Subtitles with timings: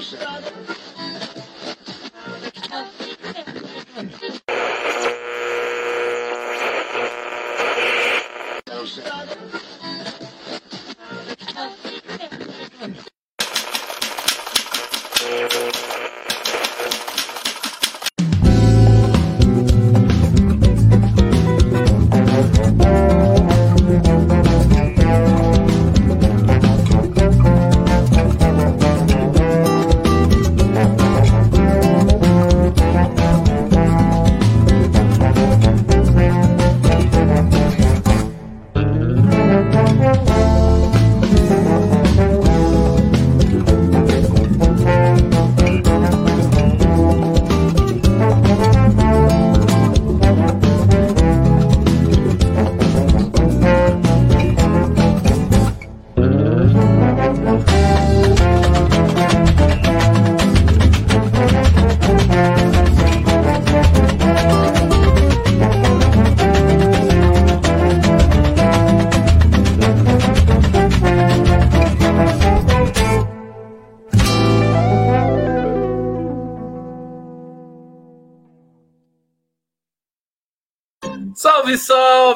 [0.00, 0.79] Salve,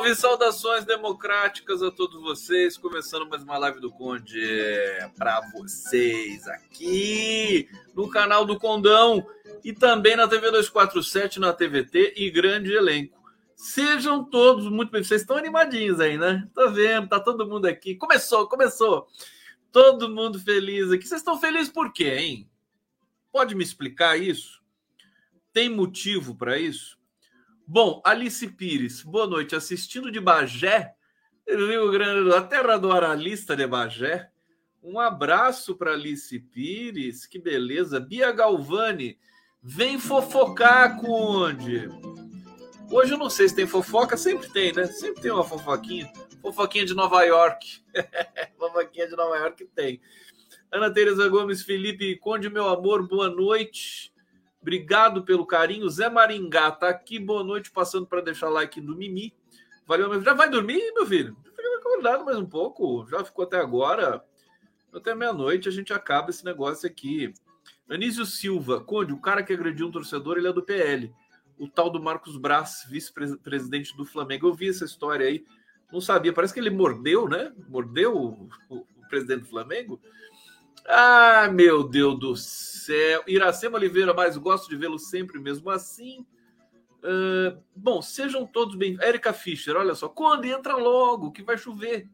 [0.04, 0.14] salve!
[0.14, 2.76] Saudações democráticas a todos vocês.
[2.76, 4.40] Começando mais uma live do Conde
[5.16, 9.26] para vocês aqui no canal do Condão
[9.64, 13.18] e também na TV 247, na TVT e grande elenco.
[13.56, 15.02] Sejam todos muito bem.
[15.02, 16.46] Vocês estão animadinhos aí, né?
[16.54, 17.08] Tá vendo?
[17.08, 17.94] Tá todo mundo aqui.
[17.94, 19.06] Começou, começou.
[19.72, 21.06] Todo mundo feliz aqui.
[21.06, 22.50] Vocês estão felizes por quê, hein?
[23.32, 24.62] Pode me explicar isso?
[25.52, 26.98] Tem motivo para isso?
[27.66, 29.56] Bom, Alice Pires, boa noite.
[29.56, 30.94] Assistindo de Bagé,
[31.48, 34.28] Rio Grande, a terra do Aralista de Bagé.
[34.82, 37.98] Um abraço para Alice Pires, que beleza.
[37.98, 39.18] Bia Galvani,
[39.62, 41.88] vem fofocar, Conde.
[42.90, 44.84] Hoje eu não sei se tem fofoca, sempre tem, né?
[44.84, 46.12] Sempre tem uma fofoquinha.
[46.42, 47.82] Fofoquinha de Nova York.
[48.58, 50.02] fofoquinha de Nova York tem.
[50.70, 54.13] Ana Tereza Gomes, Felipe Conde, meu amor, boa noite.
[54.64, 55.86] Obrigado pelo carinho.
[55.90, 57.18] Zé Maringá tá aqui.
[57.18, 59.34] Boa noite, passando para deixar like do Mimi.
[59.86, 60.24] Valeu, meu filho.
[60.24, 61.36] Já vai dormir, meu filho?
[61.44, 63.06] Fica acordado mais um pouco.
[63.10, 64.24] Já ficou até agora.
[64.90, 67.34] Até meia-noite a gente acaba esse negócio aqui.
[67.86, 71.12] Anísio Silva, Conde, o cara que agrediu um torcedor, ele é do PL.
[71.58, 74.48] O tal do Marcos Braz, vice-presidente do Flamengo.
[74.48, 75.44] Eu vi essa história aí.
[75.92, 76.32] Não sabia.
[76.32, 77.52] Parece que ele mordeu, né?
[77.68, 80.00] Mordeu o, o, o presidente do Flamengo.
[80.86, 83.22] Ah, meu Deus do céu.
[83.26, 86.26] Iracema Oliveira, mas gosto de vê-lo sempre mesmo assim.
[87.04, 88.96] Uh, bom, sejam todos bem.
[89.00, 90.08] Érica Fischer, olha só.
[90.08, 92.08] Quando entra logo, que vai chover.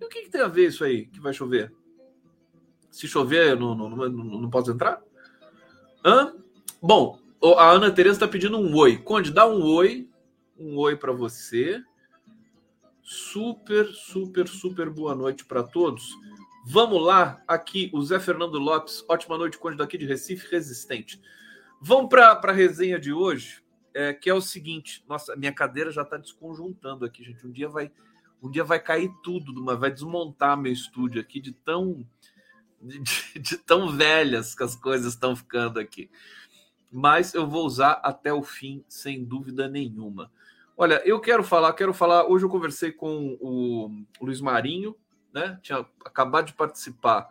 [0.00, 1.72] E o que, que, tem a ver isso aí, que vai chover?
[2.90, 5.02] Se chover, eu não, não, não, não posso entrar?
[6.04, 6.34] Hã?
[6.80, 7.18] Bom,
[7.58, 8.98] a Ana Tereza está pedindo um oi.
[8.98, 10.08] Conde, dá um oi.
[10.58, 11.82] Um oi para você.
[13.02, 16.16] Super, super, super boa noite para todos.
[16.66, 21.20] Vamos lá, aqui o Zé Fernando Lopes, ótima noite, Conde daqui de Recife, resistente.
[21.78, 26.00] Vamos para a resenha de hoje, é, que é o seguinte: nossa, minha cadeira já
[26.00, 27.46] está desconjuntando aqui, gente.
[27.46, 27.92] Um dia vai,
[28.42, 32.02] um dia vai cair tudo, vai desmontar meu estúdio aqui de tão,
[32.80, 32.98] de,
[33.38, 36.10] de tão velhas que as coisas estão ficando aqui.
[36.90, 40.32] Mas eu vou usar até o fim, sem dúvida nenhuma.
[40.74, 42.24] Olha, eu quero falar, quero falar.
[42.24, 44.96] Hoje eu conversei com o Luiz Marinho,
[45.34, 45.58] né?
[45.62, 47.28] Tinha acabado de participar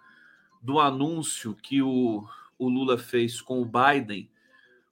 [0.62, 2.28] do anúncio que o,
[2.59, 4.30] o Lula fez com o Biden.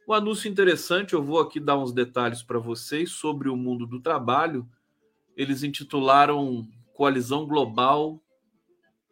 [0.07, 3.99] Um anúncio interessante, eu vou aqui dar uns detalhes para vocês sobre o mundo do
[3.99, 4.67] trabalho.
[5.35, 8.19] Eles intitularam Coalizão Global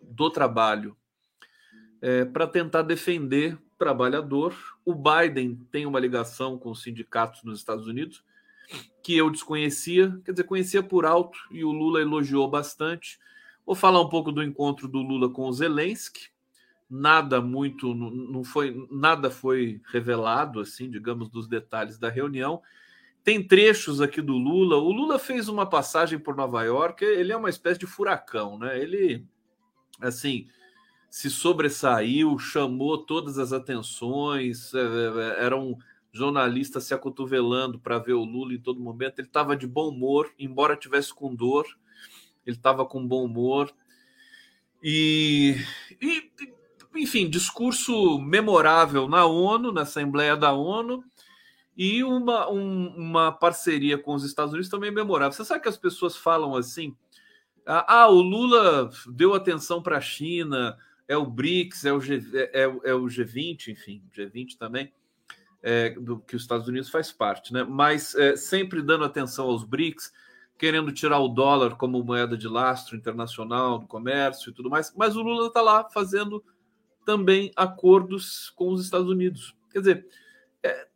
[0.01, 0.97] do Trabalho,
[2.01, 4.55] é, para tentar defender o trabalhador.
[4.85, 8.23] O Biden tem uma ligação com os sindicatos nos Estados Unidos
[9.01, 13.19] que eu desconhecia, quer dizer, conhecia por alto e o Lula elogiou bastante.
[13.69, 16.29] Vou falar um pouco do encontro do Lula com o Zelensky.
[16.89, 22.63] Nada muito, não foi, nada foi revelado, assim, digamos, dos detalhes da reunião.
[23.23, 24.77] Tem trechos aqui do Lula.
[24.77, 27.05] O Lula fez uma passagem por Nova York.
[27.05, 28.81] Ele é uma espécie de furacão, né?
[28.81, 29.23] Ele,
[30.01, 30.47] assim,
[31.07, 34.73] se sobressaiu, chamou todas as atenções.
[34.73, 35.77] É, é, era um
[36.11, 39.19] jornalista se acotovelando para ver o Lula em todo momento.
[39.19, 41.67] Ele estava de bom humor, embora tivesse com dor
[42.49, 43.71] ele estava com bom humor.
[44.81, 45.55] E,
[46.01, 46.31] e,
[46.95, 51.03] enfim, discurso memorável na ONU, na Assembleia da ONU,
[51.77, 55.31] e uma, um, uma parceria com os Estados Unidos também memorável.
[55.31, 56.95] Você sabe que as pessoas falam assim:
[57.65, 62.63] ah, o Lula deu atenção para a China, é o BRICS, é o, G, é,
[62.63, 64.91] é, é o G20, enfim, G20 também,
[65.61, 67.63] é, do que os Estados Unidos faz parte, né?
[67.63, 70.11] Mas é, sempre dando atenção aos BRICS,
[70.59, 74.93] querendo tirar o dólar como moeda de lastro internacional do comércio e tudo mais.
[74.95, 76.43] Mas o Lula está lá fazendo
[77.05, 79.55] também acordos com os Estados Unidos.
[79.71, 80.07] Quer dizer,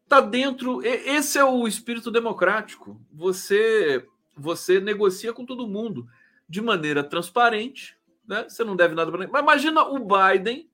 [0.03, 0.83] está é, dentro.
[0.83, 2.99] Esse é o espírito democrático.
[3.11, 4.05] Você
[4.35, 6.07] você negocia com todo mundo
[6.49, 7.95] de maneira transparente,
[8.27, 8.45] né?
[8.49, 9.31] Você não deve nada para ninguém.
[9.31, 10.69] Mas imagina o Biden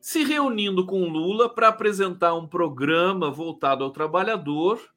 [0.00, 4.93] se reunindo com Lula para apresentar um programa voltado ao trabalhador,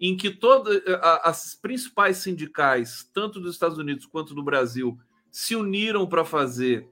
[0.00, 0.82] em que todas
[1.22, 4.98] as principais sindicais, tanto dos Estados Unidos quanto do Brasil,
[5.30, 6.88] se uniram para fazer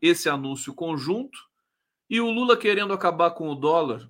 [0.00, 1.38] esse anúncio conjunto,
[2.08, 4.08] e o Lula querendo acabar com o dólar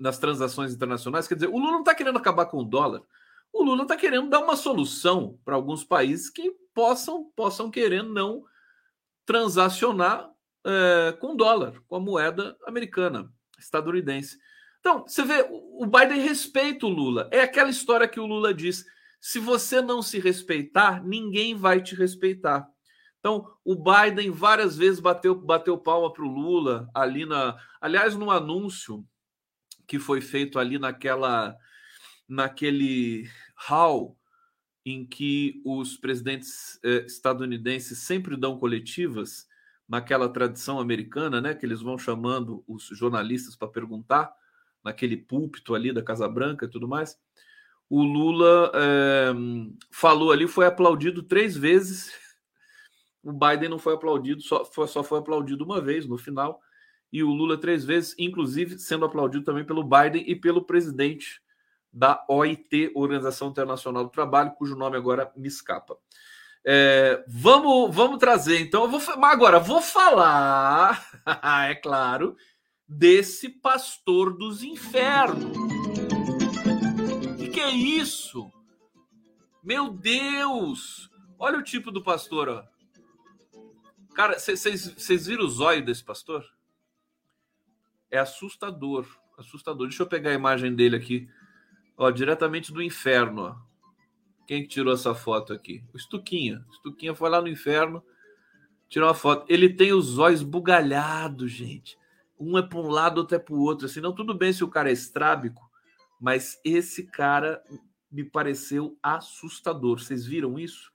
[0.00, 1.28] nas transações internacionais.
[1.28, 3.02] Quer dizer, o Lula não está querendo acabar com o dólar,
[3.52, 8.44] o Lula está querendo dar uma solução para alguns países que possam, possam querer não
[9.26, 10.30] transacionar
[10.64, 14.38] é, com dólar, com a moeda americana, estadunidense.
[14.82, 17.28] Então, você vê, o Biden respeita o Lula.
[17.30, 18.84] É aquela história que o Lula diz:
[19.20, 22.68] se você não se respeitar, ninguém vai te respeitar.
[23.20, 27.56] Então, o Biden várias vezes bateu, bateu palma para o Lula ali na.
[27.80, 29.06] Aliás, no anúncio
[29.86, 31.56] que foi feito ali naquela
[32.28, 34.18] naquele hall
[34.84, 39.46] em que os presidentes eh, estadunidenses sempre dão coletivas,
[39.88, 44.32] naquela tradição americana, né, que eles vão chamando os jornalistas para perguntar,
[44.84, 47.16] naquele púlpito ali da Casa Branca e tudo mais.
[47.88, 49.32] O Lula eh,
[49.90, 52.10] falou ali, foi aplaudido três vezes.
[53.24, 56.60] O Biden não foi aplaudido, só foi, só foi aplaudido uma vez no final.
[57.12, 61.40] E o Lula três vezes, inclusive sendo aplaudido também pelo Biden e pelo presidente
[61.92, 65.96] da OIT, Organização Internacional do Trabalho, cujo nome agora me escapa.
[66.64, 71.04] É, vamos, vamos trazer, então, eu vou, mas agora vou falar,
[71.68, 72.36] é claro,
[72.96, 75.56] desse pastor dos infernos.
[77.40, 78.50] O que, é isso?
[79.62, 81.10] Meu Deus!
[81.38, 82.64] Olha o tipo do pastor, ó.
[84.14, 86.44] Cara, vocês viram o zóio desse pastor?
[88.10, 89.06] É assustador,
[89.38, 89.88] assustador.
[89.88, 91.28] Deixa eu pegar a imagem dele aqui
[91.96, 93.42] Ó, diretamente do inferno.
[93.42, 93.56] Ó.
[94.46, 95.84] Quem tirou essa foto aqui?
[95.92, 96.64] O Stuquinha.
[96.68, 98.02] O Stuquinha foi lá no inferno,
[98.88, 99.46] tirou uma foto.
[99.48, 101.96] Ele tem os olhos bugalhados, gente.
[102.42, 103.86] Um é para um lado, outro é para o outro.
[103.86, 105.70] Assim, não, tudo bem se o cara é estrábico,
[106.20, 107.62] mas esse cara
[108.10, 110.00] me pareceu assustador.
[110.00, 110.92] Vocês viram isso?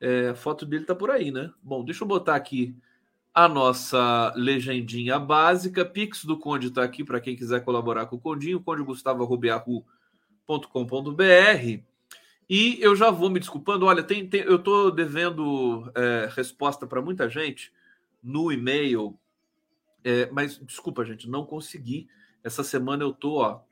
[0.00, 1.52] É, a foto dele tá por aí, né?
[1.62, 2.74] Bom, deixa eu botar aqui
[3.34, 5.84] a nossa legendinha básica.
[5.84, 9.84] Pix do Conde está aqui para quem quiser colaborar com o Condinho, condegustavo.com.br.
[12.48, 13.86] E eu já vou me desculpando.
[13.86, 17.72] Olha, tem, tem eu estou devendo é, resposta para muita gente
[18.22, 19.18] no e-mail,
[20.06, 22.08] é, mas desculpa, gente, não consegui.
[22.42, 23.62] Essa semana eu estou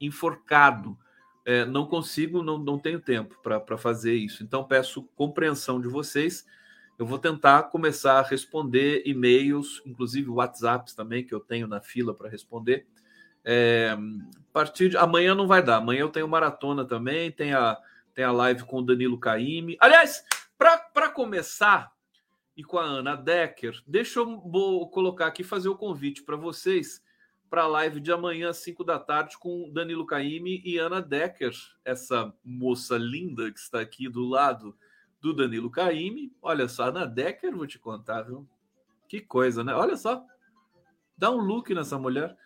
[0.00, 0.98] enforcado.
[1.44, 4.42] É, não consigo, não, não tenho tempo para fazer isso.
[4.42, 6.44] Então peço compreensão de vocês
[6.98, 12.12] eu vou tentar começar a responder e-mails, inclusive WhatsApps também, que eu tenho na fila
[12.12, 12.88] para responder.
[13.44, 15.76] É, a partir de amanhã não vai dar.
[15.76, 17.78] Amanhã eu tenho maratona também, tem a,
[18.12, 19.76] tem a live com o Danilo Caime.
[19.78, 20.24] Aliás,
[20.58, 21.92] para começar,
[22.58, 24.36] e com a Ana Decker, deixa eu
[24.92, 27.00] colocar aqui fazer o convite para vocês
[27.48, 31.52] para a live de amanhã às 5 da tarde com Danilo Caime e Ana Decker,
[31.84, 34.76] essa moça linda que está aqui do lado
[35.20, 36.32] do Danilo Caime.
[36.42, 38.44] Olha só, na Decker, vou te contar, viu?
[39.08, 39.72] Que coisa, né?
[39.72, 40.20] Olha só.
[41.16, 42.36] Dá um look nessa mulher.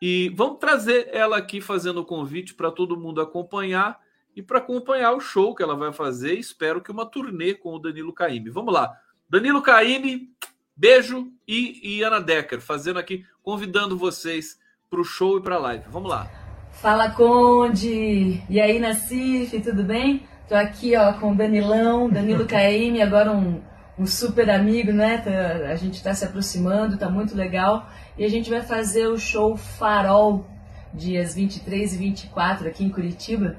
[0.00, 4.00] E vamos trazer ela aqui fazendo o convite para todo mundo acompanhar
[4.34, 6.38] e para acompanhar o show que ela vai fazer.
[6.38, 8.48] Espero que uma turnê com o Danilo Caime.
[8.48, 8.98] Vamos lá.
[9.30, 10.30] Danilo Caime,
[10.74, 14.58] beijo e, e Ana Decker fazendo aqui, convidando vocês
[14.88, 15.84] para o show e para a live.
[15.90, 16.30] Vamos lá.
[16.72, 18.42] Fala, Conde!
[18.48, 20.26] E aí, Nacife, tudo bem?
[20.48, 23.60] Tô aqui, ó, com o Danilão, Danilo Caime, agora um,
[23.98, 25.18] um super amigo, né?
[25.18, 27.86] Tá, a gente está se aproximando, tá muito legal.
[28.16, 30.46] E a gente vai fazer o show Farol,
[30.94, 33.58] dias 23 e 24 aqui em Curitiba.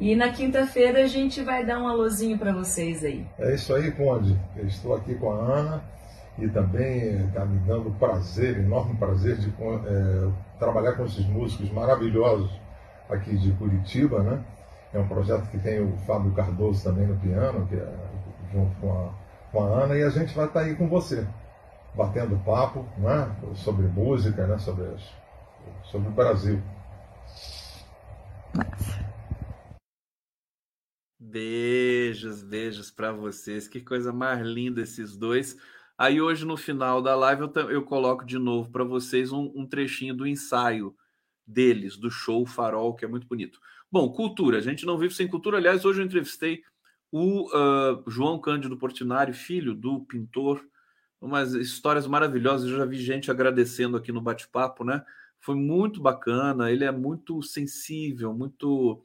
[0.00, 3.26] E na quinta-feira a gente vai dar um alôzinho para vocês aí.
[3.38, 4.38] É isso aí, Conde.
[4.56, 5.82] Eu estou aqui com a Ana
[6.38, 12.50] e também está me dando prazer, enorme prazer de é, trabalhar com esses músicos maravilhosos
[13.10, 14.44] aqui de Curitiba, né?
[14.94, 17.94] É um projeto que tem o Fábio Cardoso também no piano, que é
[18.52, 19.10] junto com a,
[19.50, 21.26] com a Ana, e a gente vai estar tá aí com você,
[21.94, 24.86] batendo papo né, sobre música, né, sobre,
[25.82, 26.62] sobre o Brasil.
[31.20, 33.66] Beijos, beijos para vocês.
[33.66, 35.56] Que coisa mais linda esses dois.
[35.96, 39.66] Aí hoje, no final da live, eu, eu coloco de novo para vocês um, um,
[39.66, 40.94] trechinho do ensaio
[41.44, 43.58] deles, do show Farol, que é muito bonito.
[43.90, 44.58] Bom, cultura.
[44.58, 45.56] A gente não vive sem cultura.
[45.56, 46.62] Aliás, hoje eu entrevistei
[47.10, 50.64] o uh, João Cândido Portinari, filho do pintor.
[51.20, 52.70] Umas histórias maravilhosas.
[52.70, 55.04] Eu já vi gente agradecendo aqui no bate-papo, né?
[55.40, 56.70] Foi muito bacana.
[56.70, 59.02] Ele é muito sensível, muito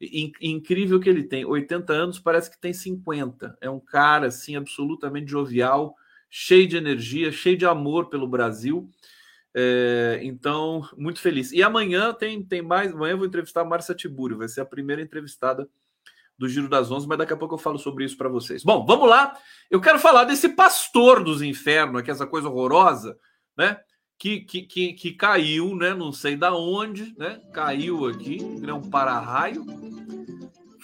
[0.00, 1.44] incrível que ele tem.
[1.44, 3.56] 80 anos, parece que tem 50.
[3.60, 5.94] É um cara assim absolutamente jovial
[6.28, 8.90] cheio de energia, cheio de amor pelo Brasil.
[9.54, 11.52] É, então, muito feliz.
[11.52, 12.92] E amanhã tem, tem mais.
[12.92, 15.68] Amanhã eu vou entrevistar a Márcia Tibúrio, vai ser a primeira entrevistada
[16.36, 18.64] do Giro das Onze, mas daqui a pouco eu falo sobre isso para vocês.
[18.64, 19.38] Bom, vamos lá.
[19.70, 23.16] Eu quero falar desse pastor dos infernos, que é essa coisa horrorosa,
[23.56, 23.78] né?
[24.18, 25.92] Que, que, que, que caiu, né?
[25.92, 27.40] Não sei da onde, né?
[27.52, 29.64] Caiu aqui, é um para-raio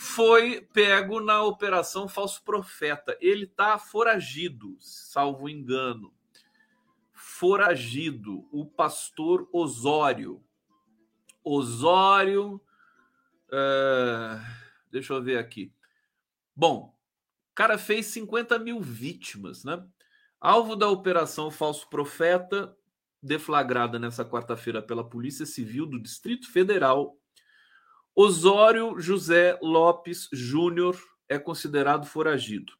[0.00, 3.16] foi pego na operação Falso Profeta.
[3.20, 6.10] Ele está foragido, salvo engano.
[7.12, 10.42] Foragido, o pastor Osório.
[11.44, 12.60] Osório.
[13.48, 14.40] Uh,
[14.90, 15.70] deixa eu ver aqui.
[16.56, 16.96] Bom,
[17.52, 19.86] o cara fez 50 mil vítimas, né?
[20.40, 22.74] Alvo da operação Falso Profeta,
[23.22, 27.16] deflagrada nessa quarta-feira pela Polícia Civil do Distrito Federal
[28.14, 30.98] Osório José Lopes Júnior
[31.28, 32.72] é considerado foragido.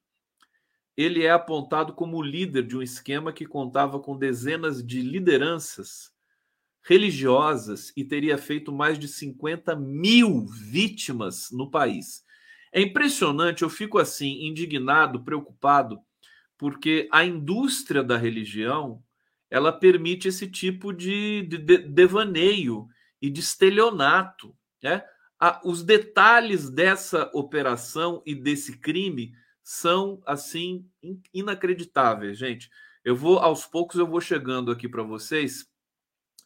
[0.97, 6.11] Ele é apontado como líder de um esquema que contava com dezenas de lideranças
[6.82, 12.25] religiosas e teria feito mais de 50 mil vítimas no país.
[12.73, 16.00] É impressionante, eu fico assim, indignado, preocupado,
[16.59, 19.02] porque a indústria da religião
[19.50, 22.87] ela permite esse tipo de, de, de devaneio
[23.21, 24.57] e de estelionato.
[24.83, 25.02] Né?
[25.64, 30.87] os detalhes dessa operação e desse crime são assim
[31.33, 32.71] inacreditáveis, gente.
[33.04, 35.66] Eu vou aos poucos eu vou chegando aqui para vocês.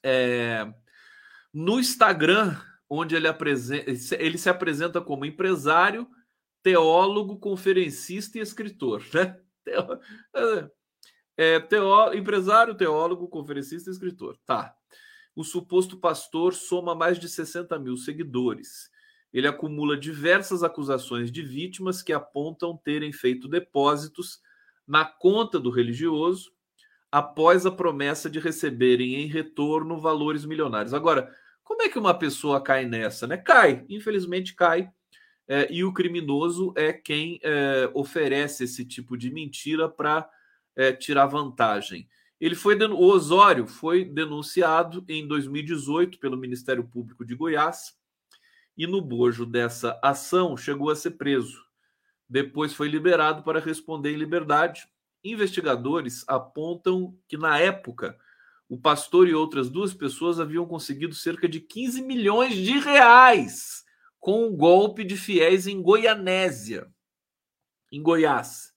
[0.03, 0.73] É,
[1.53, 2.57] no Instagram,
[2.89, 3.27] onde ele,
[4.19, 6.09] ele se apresenta como empresário,
[6.63, 9.41] teólogo, conferencista e escritor, né?
[11.37, 14.37] É, teó, empresário, teólogo, conferencista e escritor.
[14.47, 14.77] Tá
[15.35, 18.91] o suposto pastor soma mais de 60 mil seguidores.
[19.33, 24.41] Ele acumula diversas acusações de vítimas que apontam terem feito depósitos
[24.87, 26.53] na conta do religioso
[27.11, 30.95] após a promessa de receberem em retorno valores milionários.
[30.95, 33.27] Agora, como é que uma pessoa cai nessa?
[33.27, 33.37] Né?
[33.37, 34.89] Cai, infelizmente cai.
[35.47, 40.29] É, e o criminoso é quem é, oferece esse tipo de mentira para
[40.77, 42.09] é, tirar vantagem.
[42.41, 47.97] Ele foi o Osório foi denunciado em 2018 pelo Ministério Público de Goiás
[48.77, 51.65] e no bojo dessa ação chegou a ser preso.
[52.29, 54.87] Depois foi liberado para responder em liberdade.
[55.23, 58.19] Investigadores apontam que na época
[58.69, 63.85] o pastor e outras duas pessoas haviam conseguido cerca de 15 milhões de reais
[64.19, 66.91] com o um golpe de fiéis em Goianésia,
[67.93, 68.74] em Goiás.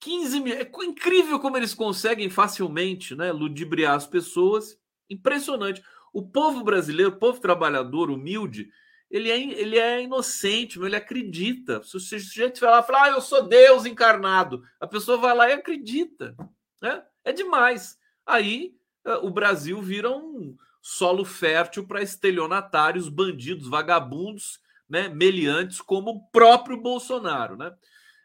[0.00, 0.54] 15 mil.
[0.54, 4.78] É incrível como eles conseguem facilmente né, ludibriar as pessoas.
[5.08, 5.82] Impressionante.
[6.12, 8.70] O povo brasileiro, o povo trabalhador, humilde,
[9.10, 11.82] ele é, ele é inocente, ele acredita.
[11.82, 15.48] Se o sujeito vai lá e ah, eu sou Deus encarnado, a pessoa vai lá
[15.50, 16.34] e acredita.
[16.80, 17.02] Né?
[17.24, 17.98] É demais.
[18.24, 26.10] Aí eh, o Brasil vira um solo fértil para estelionatários, bandidos, vagabundos, né, meliantes, como
[26.10, 27.56] o próprio Bolsonaro.
[27.56, 27.72] Né?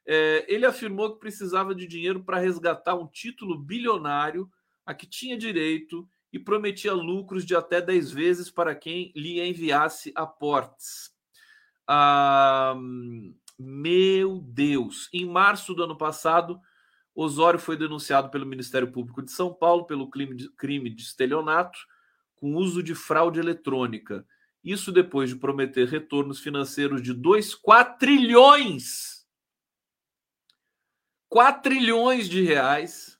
[0.07, 4.49] É, ele afirmou que precisava de dinheiro para resgatar um título bilionário
[4.85, 10.11] a que tinha direito e prometia lucros de até 10 vezes para quem lhe enviasse
[10.15, 11.11] aportes.
[11.87, 12.75] Ah,
[13.57, 15.09] meu Deus!
[15.13, 16.59] Em março do ano passado,
[17.15, 21.79] Osório foi denunciado pelo Ministério Público de São Paulo pelo crime de, crime de estelionato
[22.35, 24.25] com uso de fraude eletrônica.
[24.61, 29.14] Isso depois de prometer retornos financeiros de 2 quatrilhões
[31.35, 33.19] 4 trilhões de reais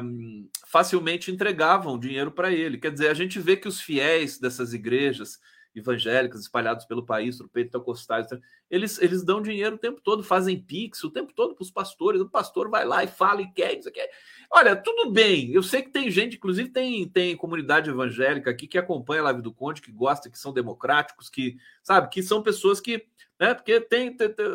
[0.66, 2.78] facilmente entregavam dinheiro para ele.
[2.78, 5.40] Quer dizer, a gente vê que os fiéis dessas igrejas
[5.74, 8.28] evangélicas espalhados pelo país, pentecostais,
[8.70, 12.20] eles, eles dão dinheiro o tempo todo, fazem pix o tempo todo para os pastores.
[12.20, 14.10] O pastor vai lá e fala e quer, isso quer.
[14.50, 15.50] Olha, tudo bem.
[15.52, 19.42] Eu sei que tem gente, inclusive tem, tem comunidade evangélica aqui que acompanha a Live
[19.42, 23.06] do Conde, que gosta, que são democráticos, que, sabe, que são pessoas que,
[23.38, 24.46] né, porque tem, tem, tem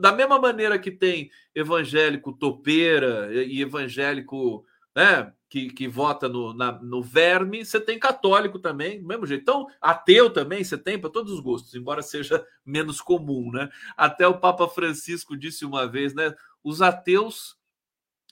[0.00, 4.64] da mesma maneira que tem evangélico topeira e evangélico,
[4.94, 9.40] né, que, que vota no, na, no verme, você tem católico também, do mesmo jeito.
[9.40, 13.70] Então, ateu também você tem para todos os gostos, embora seja menos comum, né?
[13.96, 16.34] Até o Papa Francisco disse uma vez, né?
[16.62, 17.57] Os ateus,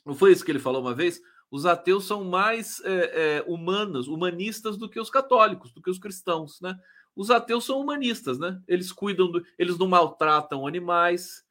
[0.07, 1.21] não foi isso que ele falou uma vez?
[1.51, 5.99] Os ateus são mais é, é, humanos, humanistas do que os católicos, do que os
[5.99, 6.77] cristãos, né?
[7.15, 8.61] Os ateus são humanistas, né?
[8.69, 11.45] Eles cuidam, do, eles não maltratam animais.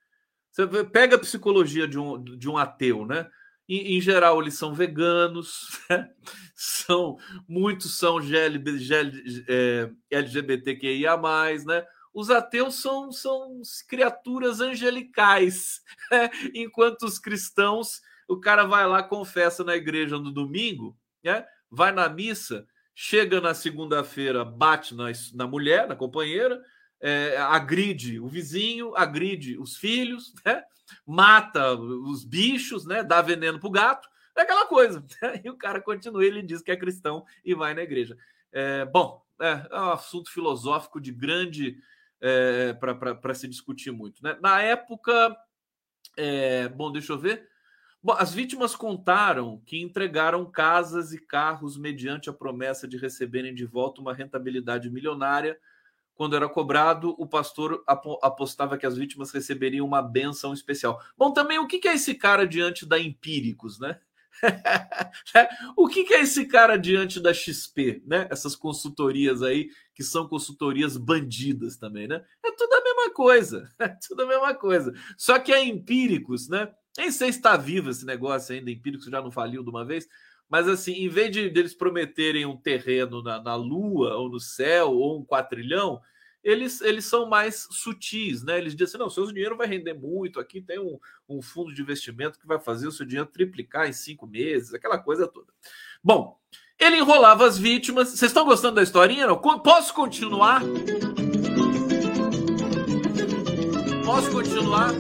[0.52, 3.28] Você pega a psicologia de um, de um ateu, né?
[3.68, 6.10] Em, em geral, eles são veganos, né?
[6.56, 11.18] são muitos são GL, GL, é, LGBTQIA,
[11.66, 11.86] né?
[12.14, 16.30] Os ateus são, são criaturas angelicais, né?
[16.54, 21.46] enquanto os cristãos, o cara vai lá, confessa na igreja no domingo, né?
[21.70, 26.62] vai na missa, chega na segunda-feira, bate na, na mulher, na companheira,
[27.02, 30.64] é, agride o vizinho, agride os filhos, né?
[31.06, 33.04] mata os bichos, né?
[33.04, 35.04] Dá veneno pro gato, é aquela coisa.
[35.44, 38.18] E o cara continua, ele diz que é cristão e vai na igreja.
[38.52, 41.78] É, bom, é, é, um assunto filosófico de grande
[42.22, 44.24] é, para se discutir muito.
[44.24, 44.38] Né?
[44.42, 45.36] Na época,
[46.18, 47.48] é, bom, deixa eu ver.
[48.06, 53.66] Bom, as vítimas contaram que entregaram casas e carros mediante a promessa de receberem de
[53.66, 55.58] volta uma rentabilidade milionária
[56.14, 57.84] quando era cobrado, o pastor
[58.22, 61.02] apostava que as vítimas receberiam uma benção especial.
[61.18, 64.00] Bom, também o que é esse cara diante da Empíricos, né?
[65.76, 68.28] o que é esse cara diante da XP, né?
[68.30, 72.24] Essas consultorias aí que são consultorias bandidas também, né?
[72.46, 74.94] É tudo a mesma coisa, é tudo a mesma coisa.
[75.18, 76.72] Só que a Empíricos, né?
[76.98, 80.08] Nem sei se está vivo esse negócio ainda, Empíricos já não faliu de uma vez,
[80.50, 84.92] mas assim, em vez de eles prometerem um terreno na, na Lua, ou no céu,
[84.92, 86.02] ou um quatrilhão,
[86.44, 88.60] eles, eles são mais sutis, né?
[88.60, 91.82] Eles dizem assim: não, seu dinheiro vai render muito, aqui tem um, um fundo de
[91.82, 95.52] investimento que vai fazer o seu dinheiro triplicar em cinco meses, aquela coisa toda.
[96.04, 96.40] Bom,
[96.78, 98.10] ele enrolava as vítimas.
[98.10, 99.26] Vocês estão gostando da historinha?
[99.26, 99.40] Não?
[99.40, 100.62] Posso continuar?
[104.06, 104.92] Posso continuar?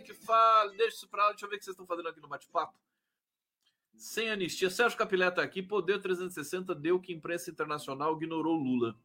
[0.00, 1.30] Que fale, deixa isso pra lá.
[1.30, 2.78] Deixa eu ver o que vocês estão fazendo aqui no bate-papo.
[3.96, 4.70] Sem anistia.
[4.70, 5.62] Sérgio Capilé aqui.
[5.62, 8.96] Poder 360 deu que imprensa internacional ignorou Lula.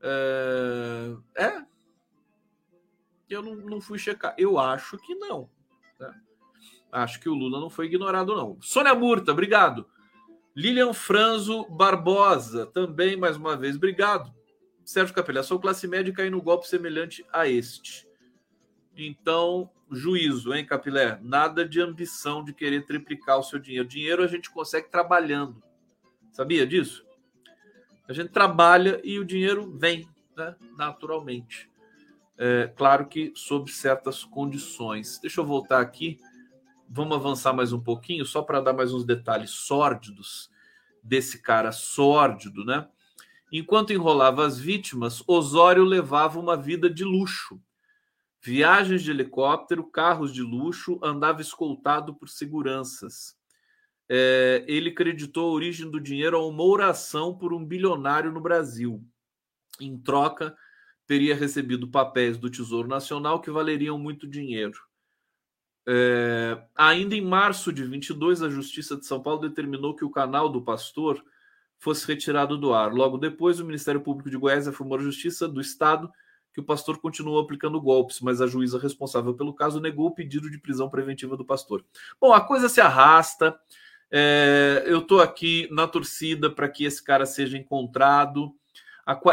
[0.00, 1.44] É.
[1.44, 1.66] é?
[3.28, 4.34] Eu não, não, fui checar.
[4.38, 5.50] Eu acho que não.
[5.98, 6.20] Né?
[6.92, 8.58] Acho que o Lula não foi ignorado, não.
[8.60, 9.88] Sônia Murta, obrigado.
[10.54, 14.34] Lilian Franzo Barbosa, também, mais uma vez, obrigado.
[14.84, 18.05] Sérgio Capelé, sou classe média e caí no golpe semelhante a este.
[18.96, 21.18] Então, juízo, hein, Capilé?
[21.22, 23.86] Nada de ambição de querer triplicar o seu dinheiro.
[23.86, 25.62] Dinheiro a gente consegue trabalhando.
[26.32, 27.04] Sabia disso?
[28.08, 31.68] A gente trabalha e o dinheiro vem, né, naturalmente.
[32.38, 35.18] É, claro que sob certas condições.
[35.18, 36.18] Deixa eu voltar aqui.
[36.88, 40.50] Vamos avançar mais um pouquinho, só para dar mais uns detalhes sórdidos
[41.02, 42.88] desse cara sórdido, né?
[43.50, 47.60] Enquanto enrolava as vítimas, Osório levava uma vida de luxo
[48.46, 53.36] viagens de helicóptero, carros de luxo, andava escoltado por seguranças.
[54.08, 59.04] É, ele creditou a origem do dinheiro a uma oração por um bilionário no Brasil.
[59.80, 60.56] Em troca,
[61.08, 64.78] teria recebido papéis do Tesouro Nacional que valeriam muito dinheiro.
[65.88, 70.48] É, ainda em março de 22, a Justiça de São Paulo determinou que o canal
[70.48, 71.20] do pastor
[71.78, 72.92] fosse retirado do ar.
[72.92, 76.08] Logo depois, o Ministério Público de Goiás afirmou à Justiça do Estado
[76.56, 80.50] que o pastor continuou aplicando golpes, mas a juíza responsável pelo caso negou o pedido
[80.50, 81.84] de prisão preventiva do pastor.
[82.18, 83.54] Bom, a coisa se arrasta.
[84.10, 88.54] É, eu estou aqui na torcida para que esse cara seja encontrado.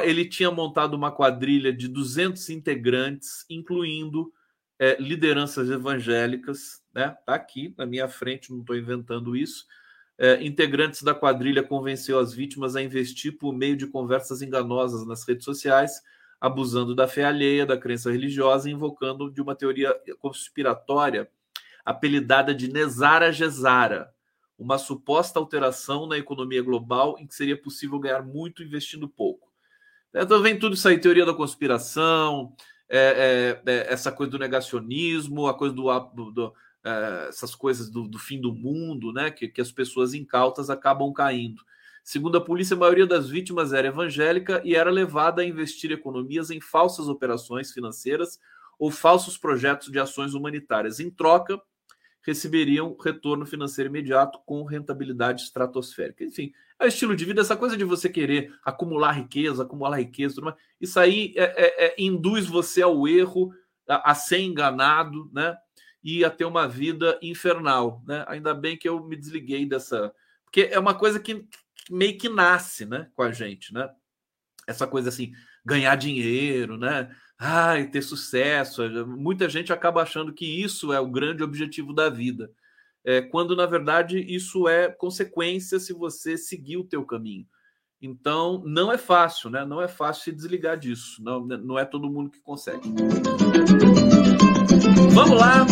[0.03, 4.29] ele tinha montado uma quadrilha de 200 integrantes, incluindo
[4.77, 7.15] é, lideranças evangélicas, né?
[7.25, 9.65] Tá aqui na minha frente, não estou inventando isso.
[10.17, 15.25] É, integrantes da quadrilha convenceu as vítimas a investir por meio de conversas enganosas nas
[15.25, 16.01] redes sociais,
[16.43, 21.29] abusando da fé alheia, da crença religiosa, invocando de uma teoria conspiratória
[21.85, 24.13] apelidada de Nezara Gesara,
[24.59, 29.53] uma suposta alteração na economia global em que seria possível ganhar muito investindo pouco.
[30.13, 32.53] Então vem tudo isso aí, teoria da conspiração,
[32.89, 36.53] é, é, é, essa coisa do negacionismo, a coisa do, do, do
[36.83, 39.31] é, essas coisas do, do, fim do mundo, né?
[39.31, 41.63] Que, que as pessoas incautas acabam caindo.
[42.03, 46.49] Segundo a polícia, a maioria das vítimas era evangélica e era levada a investir economias
[46.49, 48.39] em falsas operações financeiras
[48.77, 50.99] ou falsos projetos de ações humanitárias.
[50.99, 51.61] Em troca,
[52.21, 56.23] receberiam retorno financeiro imediato com rentabilidade estratosférica.
[56.25, 60.35] Enfim, é o estilo de vida, essa coisa de você querer acumular riqueza, acumular riqueza,
[60.35, 63.53] tudo mais, isso aí é, é, é, induz você ao erro,
[63.87, 65.55] a, a, ser enganado, né?
[66.03, 68.25] E a ter uma vida infernal, né?
[68.27, 70.13] Ainda bem que eu me desliguei dessa.
[70.43, 71.47] Porque é uma coisa que
[71.89, 73.89] meio que nasce, né, com a gente, né?
[74.67, 75.33] Essa coisa assim,
[75.65, 77.13] ganhar dinheiro, né?
[77.43, 78.81] ai, ter sucesso.
[79.05, 82.49] Muita gente acaba achando que isso é o grande objetivo da vida.
[83.05, 87.45] É, quando na verdade isso é consequência se você seguir o teu caminho.
[88.01, 89.65] Então não é fácil, né?
[89.65, 91.21] Não é fácil se desligar disso.
[91.21, 92.89] Não, não é todo mundo que consegue.
[95.13, 95.65] Vamos lá.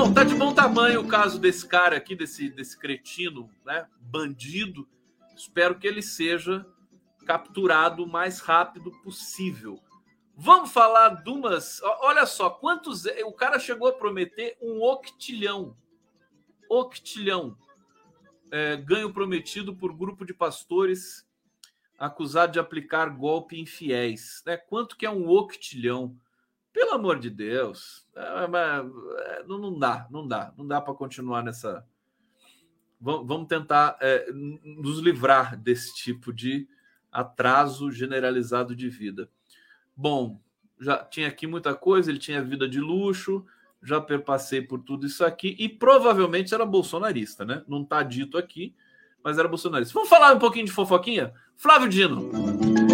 [0.00, 3.84] Bom, tá de bom tamanho o caso desse cara aqui, desse, desse cretino, né?
[4.00, 4.88] Bandido.
[5.34, 6.64] Espero que ele seja
[7.26, 9.82] capturado o mais rápido possível.
[10.36, 11.82] Vamos falar de umas.
[11.82, 13.06] Olha só, quantos.
[13.26, 15.76] O cara chegou a prometer um octilhão.
[16.70, 17.58] Octilhão.
[18.52, 21.26] É, ganho prometido por grupo de pastores
[21.98, 24.44] acusado de aplicar golpe em fiéis.
[24.46, 24.56] Né?
[24.56, 26.16] Quanto que é um octilhão?
[26.72, 28.06] Pelo amor de Deus.
[28.14, 30.52] É, é, não, dá, não dá.
[30.56, 31.86] Não dá para continuar nessa.
[33.00, 36.68] Vamos tentar é, nos livrar desse tipo de
[37.12, 39.30] atraso generalizado de vida.
[39.96, 40.40] Bom,
[40.80, 43.44] já tinha aqui muita coisa, ele tinha vida de luxo,
[43.82, 47.62] já perpassei por tudo isso aqui e provavelmente era bolsonarista, né?
[47.68, 48.74] Não está dito aqui,
[49.22, 49.94] mas era bolsonarista.
[49.94, 51.32] Vamos falar um pouquinho de fofoquinha?
[51.56, 52.87] Flávio Dino.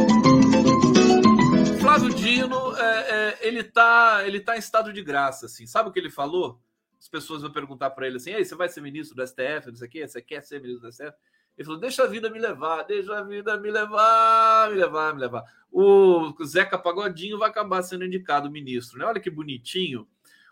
[1.95, 5.65] Flávio Dino, é, é, ele tá, ele tá em estado de graça, assim.
[5.65, 6.61] Sabe o que ele falou?
[6.99, 9.77] As pessoas vão perguntar para ele assim: Ei, você vai ser ministro do STF, não
[9.77, 10.09] sei o quê?
[10.09, 11.13] Você quer ser ministro do STF?
[11.57, 15.21] Ele falou: deixa a vida me levar, deixa a vida me levar, me levar, me
[15.21, 15.45] levar.
[15.71, 19.05] O Zeca Pagodinho vai acabar sendo indicado ministro, né?
[19.05, 20.05] Olha que bonitinho.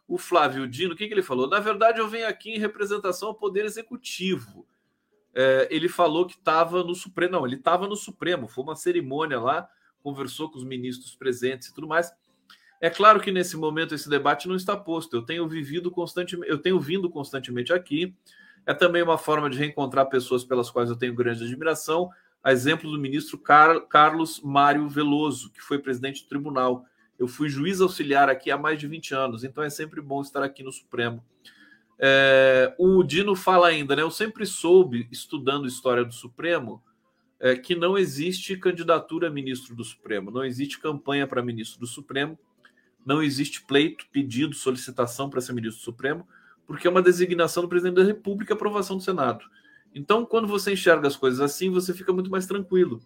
[0.07, 1.49] O Flávio Dino, o que, que ele falou?
[1.49, 4.65] Na verdade, eu venho aqui em representação ao Poder Executivo.
[5.35, 7.33] É, ele falou que estava no Supremo.
[7.33, 8.47] Não, ele estava no Supremo.
[8.47, 9.69] Foi uma cerimônia lá,
[10.03, 12.13] conversou com os ministros presentes e tudo mais.
[12.81, 15.17] É claro que nesse momento esse debate não está posto.
[15.17, 18.15] Eu tenho vivido constantemente, eu tenho vindo constantemente aqui
[18.67, 22.11] é também uma forma de reencontrar pessoas pelas quais eu tenho grande admiração,
[22.43, 26.85] a exemplo do ministro Car Carlos Mário Veloso, que foi presidente do tribunal.
[27.19, 30.43] Eu fui juiz auxiliar aqui há mais de 20 anos, então é sempre bom estar
[30.43, 31.25] aqui no Supremo.
[31.99, 34.03] É, o Dino fala ainda, né?
[34.03, 36.83] Eu sempre soube, estudando história do Supremo,
[37.43, 41.87] é, que não existe candidatura a ministro do Supremo, não existe campanha para ministro do
[41.87, 42.39] Supremo,
[43.05, 46.27] não existe pleito, pedido, solicitação para ser ministro do Supremo
[46.67, 49.45] porque é uma designação do presidente da República aprovação do Senado.
[49.95, 53.01] Então, quando você enxerga as coisas assim, você fica muito mais tranquilo.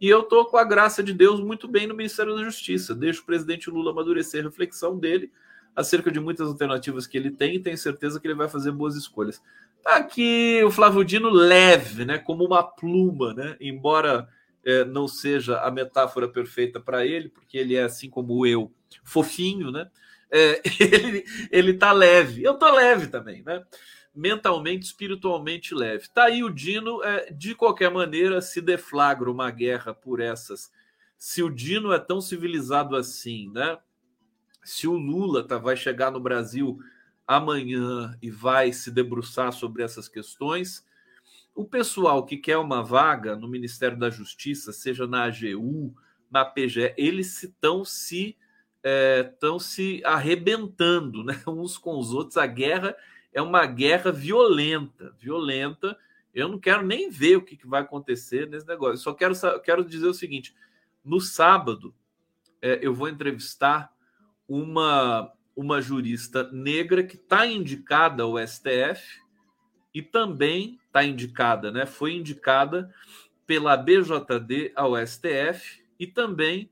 [0.00, 2.94] E eu estou, com a graça de Deus, muito bem no Ministério da Justiça.
[2.94, 5.30] Deixo o presidente Lula amadurecer a reflexão dele
[5.76, 8.96] acerca de muitas alternativas que ele tem e tenho certeza que ele vai fazer boas
[8.96, 9.42] escolhas.
[9.82, 14.28] Tá aqui o Flávio Dino leve, né, como uma pluma, né, embora
[14.64, 18.70] é, não seja a metáfora perfeita para ele, porque ele é assim como eu,
[19.02, 19.90] fofinho, né?
[20.30, 22.42] é, ele, ele tá leve.
[22.42, 23.64] Eu tô leve também, né?
[24.14, 26.08] Mentalmente, espiritualmente leve.
[26.08, 30.70] Tá aí o Dino, é, de qualquer maneira, se deflagra uma guerra por essas.
[31.18, 33.78] Se o Dino é tão civilizado assim, né?
[34.62, 36.78] Se o Lula tá, vai chegar no Brasil
[37.30, 40.84] amanhã e vai se debruçar sobre essas questões,
[41.54, 45.94] o pessoal que quer uma vaga no Ministério da Justiça, seja na AGU,
[46.28, 48.36] na PGE, eles estão se
[49.22, 52.36] estão é, se arrebentando né, uns com os outros.
[52.36, 52.96] A guerra
[53.32, 55.96] é uma guerra violenta, violenta.
[56.34, 58.96] Eu não quero nem ver o que, vai acontecer nesse negócio.
[58.96, 60.52] Só quero, quero dizer o seguinte:
[61.04, 61.94] no sábado,
[62.60, 63.92] é, eu vou entrevistar
[64.48, 69.20] uma, uma jurista negra que está indicada ao STF
[69.92, 71.86] e também está indicada, né?
[71.86, 72.92] Foi indicada
[73.46, 76.70] pela BJD ao STF e também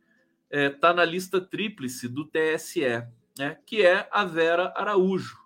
[0.50, 3.04] está é, tá na lista tríplice do TSE,
[3.38, 3.58] né?
[3.66, 5.38] Que é a Vera Araújo.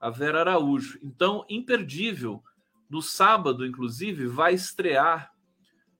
[0.00, 0.98] A Vera Araújo.
[1.02, 2.42] Então, imperdível.
[2.88, 5.32] No sábado, inclusive, vai estrear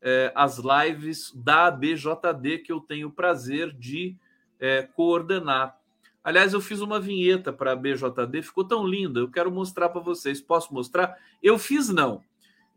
[0.00, 4.16] é, as lives da BJD que eu tenho o prazer de
[4.60, 5.78] é, coordenar.
[6.24, 9.20] Aliás, eu fiz uma vinheta para a BJD, ficou tão linda.
[9.20, 10.40] Eu quero mostrar para vocês.
[10.40, 11.18] Posso mostrar?
[11.42, 12.22] Eu fiz não.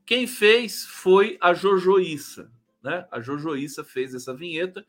[0.06, 2.52] Quem fez foi a Jojoíça,
[2.84, 3.08] né?
[3.10, 4.86] A Jojoíça fez essa vinheta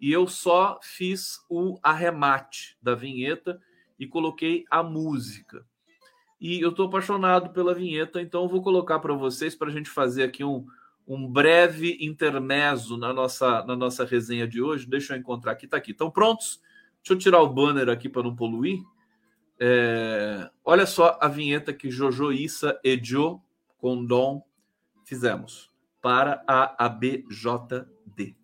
[0.00, 3.60] e eu só fiz o arremate da vinheta
[3.98, 5.66] e coloquei a música.
[6.40, 9.88] E eu estou apaixonado pela vinheta, então eu vou colocar para vocês para a gente
[9.90, 10.66] fazer aqui um,
[11.08, 14.86] um breve intermezzo na nossa, na nossa resenha de hoje.
[14.86, 15.92] Deixa eu encontrar aqui, está aqui.
[15.92, 16.60] Estão prontos?
[17.06, 18.80] Deixa eu tirar o banner aqui para não poluir.
[19.60, 23.38] É, olha só a vinheta que Jojo Issa e Joe
[23.78, 24.42] Condon
[25.04, 25.70] fizemos
[26.02, 28.34] para a ABJD.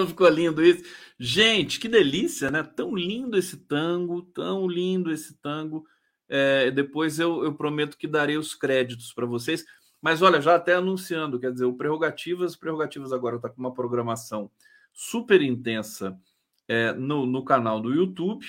[0.00, 0.82] Não ficou lindo isso?
[1.18, 2.62] Gente, que delícia, né?
[2.62, 5.86] Tão lindo esse tango, tão lindo esse tango.
[6.26, 9.66] É, depois eu, eu, prometo que darei os créditos para vocês.
[10.00, 14.50] Mas olha, já até anunciando, quer dizer, o Prerrogativas, Prerrogativas agora está com uma programação
[14.94, 16.18] super intensa
[16.66, 18.46] é, no, no, canal do YouTube.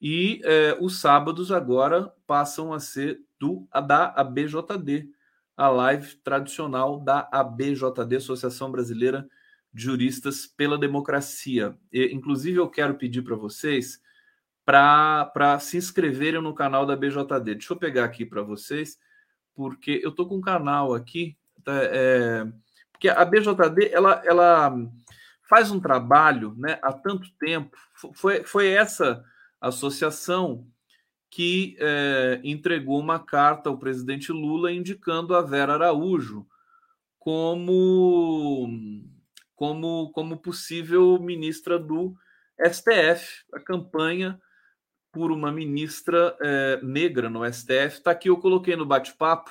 [0.00, 5.08] E é, os sábados agora passam a ser do da ABJD,
[5.56, 9.28] a live tradicional da ABJD, Associação Brasileira
[9.74, 11.76] Juristas pela Democracia.
[11.92, 14.00] E, inclusive, eu quero pedir para vocês
[14.64, 17.54] para se inscreverem no canal da BJD.
[17.56, 18.98] Deixa eu pegar aqui para vocês,
[19.54, 22.46] porque eu estou com um canal aqui, tá, é,
[22.90, 24.74] porque a BJD ela, ela
[25.42, 27.76] faz um trabalho né, há tanto tempo.
[28.14, 29.22] Foi, foi essa
[29.60, 30.66] associação
[31.28, 36.46] que é, entregou uma carta ao presidente Lula indicando a Vera Araújo
[37.18, 38.70] como
[39.54, 42.14] como, como possível ministra do
[42.58, 43.44] STF.
[43.52, 44.40] A campanha
[45.12, 47.98] por uma ministra é, negra no STF.
[47.98, 49.50] Está aqui, eu coloquei no bate-papo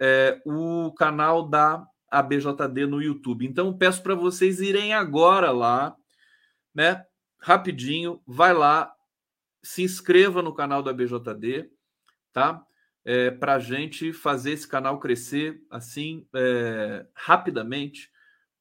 [0.00, 3.46] é, o canal da ABJD no YouTube.
[3.46, 5.94] Então, peço para vocês irem agora lá,
[6.74, 7.04] né?
[7.38, 8.92] Rapidinho, vai lá,
[9.62, 11.70] se inscreva no canal da ABJD,
[12.32, 12.62] tá?
[13.02, 18.10] É, para a gente fazer esse canal crescer assim é, rapidamente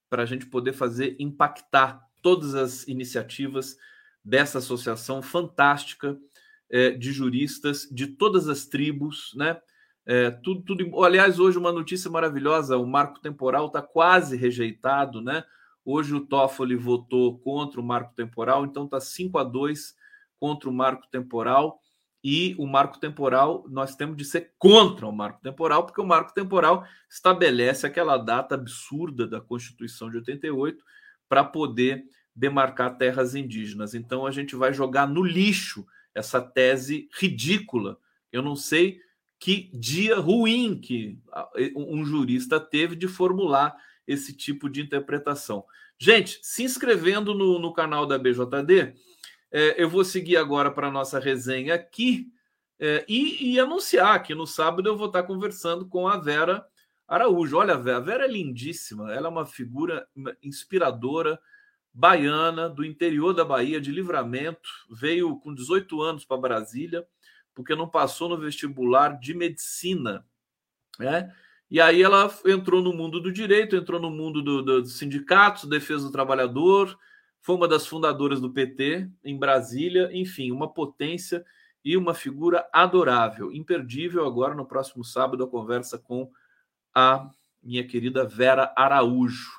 [0.10, 3.78] para a gente poder fazer impactar todas as iniciativas
[4.24, 6.18] dessa associação fantástica
[6.70, 9.60] é, de juristas de todas as tribos, né?
[10.06, 11.04] É, tudo, tudo.
[11.04, 15.44] Aliás, hoje uma notícia maravilhosa: o marco temporal está quase rejeitado, né?
[15.86, 19.96] Hoje o Toffoli votou contra o marco temporal, então está 5 a 2
[20.40, 21.80] contra o marco temporal
[22.24, 26.34] e o marco temporal, nós temos de ser contra o marco temporal, porque o marco
[26.34, 30.84] temporal estabelece aquela data absurda da Constituição de 88
[31.30, 32.04] para poder
[32.36, 33.94] demarcar terras indígenas.
[33.94, 37.98] Então a gente vai jogar no lixo essa tese ridícula.
[38.32, 39.00] Eu não sei
[39.40, 41.18] que dia ruim que
[41.76, 45.64] um jurista teve de formular esse tipo de interpretação.
[45.98, 48.96] Gente, se inscrevendo no, no canal da BJD,
[49.52, 52.28] é, eu vou seguir agora para a nossa resenha aqui
[52.80, 56.66] é, e, e, anunciar que no sábado eu vou estar conversando com a Vera
[57.08, 57.58] Araújo.
[57.58, 60.08] Olha, a Vera, a Vera é lindíssima, ela é uma figura
[60.42, 61.40] inspiradora,
[61.94, 67.06] baiana, do interior da Bahia, de livramento, veio com 18 anos para Brasília,
[67.54, 70.26] porque não passou no vestibular de medicina,
[70.98, 71.30] né?
[71.70, 76.06] E aí ela entrou no mundo do direito, entrou no mundo dos do sindicatos, defesa
[76.06, 76.98] do trabalhador,
[77.42, 81.46] foi uma das fundadoras do PT em Brasília, enfim, uma potência
[81.84, 84.26] e uma figura adorável, imperdível.
[84.26, 86.30] Agora, no próximo sábado, a conversa com
[86.94, 87.30] a
[87.64, 89.50] minha querida Vera Araújo.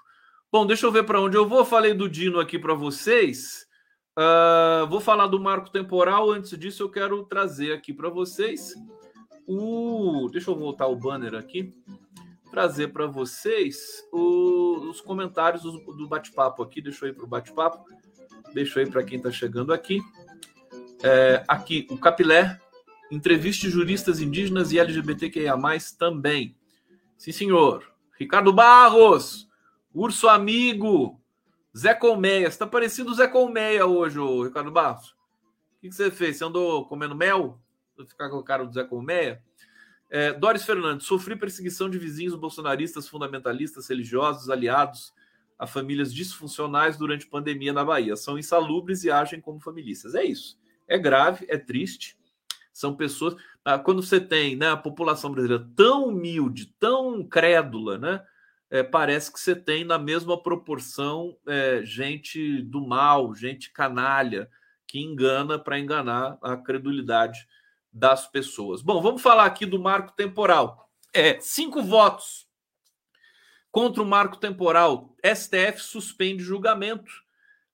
[0.52, 1.64] Bom, deixa eu ver para onde eu vou.
[1.64, 3.66] Falei do Dino aqui para vocês.
[4.18, 6.30] Uh, vou falar do marco temporal.
[6.30, 8.74] Antes disso, eu quero trazer aqui para vocês
[9.46, 10.28] o.
[10.32, 11.74] Deixa eu voltar o banner aqui.
[12.50, 14.88] Trazer para vocês o...
[14.90, 16.80] os comentários do, do bate-papo aqui.
[16.80, 17.84] Deixa eu ir para o bate-papo.
[18.52, 20.00] Deixa eu ir para quem está chegando aqui.
[21.02, 22.60] É, aqui, o Capilé.
[23.10, 25.54] Entreviste juristas indígenas e LGBTQIA,
[25.98, 26.56] também.
[27.16, 27.92] Sim, senhor.
[28.18, 29.48] Ricardo Barros.
[29.92, 31.20] Urso Amigo.
[31.76, 32.50] Zé Colmeia.
[32.50, 35.10] Você tá parecendo o Zé Colmeia hoje, ô Ricardo Barros.
[35.10, 36.36] O que, que você fez?
[36.36, 37.60] Você andou comendo mel?
[37.96, 39.42] Vou ficar com o cara do Zé Colmeia?
[40.10, 41.06] É, Doris Fernandes.
[41.06, 45.14] Sofri perseguição de vizinhos bolsonaristas, fundamentalistas, religiosos, aliados
[45.60, 48.16] a famílias disfuncionais durante pandemia na Bahia.
[48.16, 50.14] São insalubres e agem como familistas.
[50.14, 50.58] É isso.
[50.88, 52.18] É grave, é triste.
[52.72, 53.36] São pessoas.
[53.62, 58.24] Ah, quando você tem né, a população brasileira tão humilde, tão crédula, né?
[58.70, 64.48] É, parece que você tem na mesma proporção é, gente do mal, gente canalha,
[64.86, 67.46] que engana para enganar a credulidade
[67.92, 68.82] das pessoas.
[68.82, 70.88] Bom, vamos falar aqui do marco temporal.
[71.12, 72.48] É, cinco votos
[73.70, 75.16] contra o marco temporal.
[75.24, 77.10] STF suspende julgamento.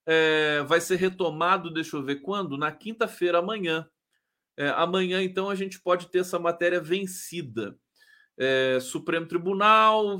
[0.05, 2.57] É, vai ser retomado, deixa eu ver quando?
[2.57, 3.87] Na quinta-feira, amanhã.
[4.55, 7.77] É, amanhã, então, a gente pode ter essa matéria vencida.
[8.37, 10.19] É, Supremo Tribunal,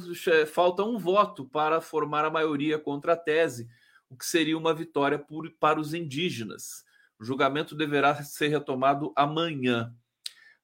[0.52, 3.68] falta um voto para formar a maioria contra a tese,
[4.10, 6.84] o que seria uma vitória por, para os indígenas.
[7.20, 9.94] O julgamento deverá ser retomado amanhã.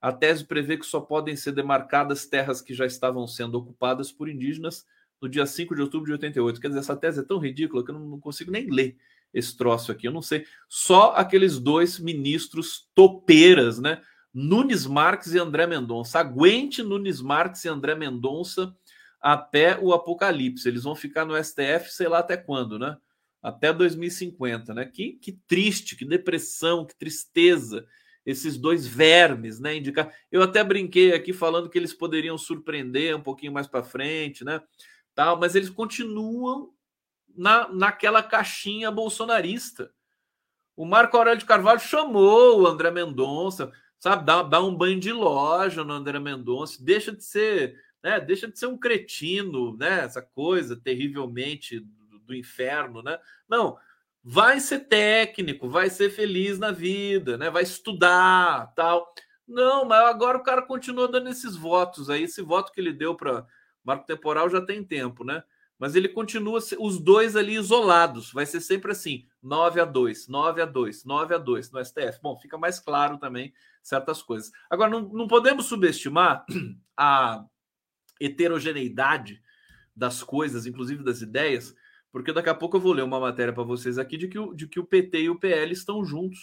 [0.01, 4.27] A tese prevê que só podem ser demarcadas terras que já estavam sendo ocupadas por
[4.27, 4.85] indígenas
[5.21, 6.59] no dia 5 de outubro de 88.
[6.59, 8.97] Quer dizer, essa tese é tão ridícula que eu não consigo nem ler
[9.33, 10.45] esse troço aqui, eu não sei.
[10.67, 14.01] Só aqueles dois ministros topeiras, né?
[14.33, 16.19] Nunes Marques e André Mendonça.
[16.19, 18.75] Aguente Nunes Marques e André Mendonça
[19.21, 20.67] até o apocalipse.
[20.67, 22.97] Eles vão ficar no STF, sei lá até quando, né?
[23.43, 24.85] Até 2050, né?
[24.85, 27.85] Que, que triste, que depressão, que tristeza
[28.25, 29.75] esses dois vermes, né?
[29.75, 30.13] Indicar.
[30.31, 34.61] Eu até brinquei aqui falando que eles poderiam surpreender um pouquinho mais para frente, né?
[35.13, 36.73] Tal, mas eles continuam
[37.35, 39.91] na, naquela caixinha bolsonarista.
[40.75, 45.11] O Marco Aurélio de Carvalho chamou o André Mendonça, sabe, dá, dá um banho de
[45.11, 50.21] loja no André Mendonça, deixa de ser, né, deixa de ser um cretino, né, essa
[50.21, 51.85] coisa terrivelmente
[52.25, 53.19] do, inferno, né?
[53.47, 53.77] Não,
[54.23, 57.49] vai ser técnico, vai ser feliz na vida, né?
[57.49, 59.13] Vai estudar, tal.
[59.47, 63.15] Não, mas agora o cara continua dando esses votos aí, esse voto que ele deu
[63.15, 63.45] para
[63.83, 65.43] Marco Temporal já tem tempo, né?
[65.83, 68.31] mas ele continua os dois ali isolados.
[68.31, 72.21] Vai ser sempre assim: 9 a 2, 9 a 2, 9 a 2 no STF.
[72.21, 74.49] Bom, fica mais claro também certas coisas.
[74.69, 76.45] Agora, não, não podemos subestimar
[76.95, 77.43] a
[78.17, 79.41] heterogeneidade
[79.93, 81.75] das coisas, inclusive das ideias,
[82.13, 84.53] porque daqui a pouco eu vou ler uma matéria para vocês aqui de que, o,
[84.53, 86.39] de que o PT e o PL estão juntos,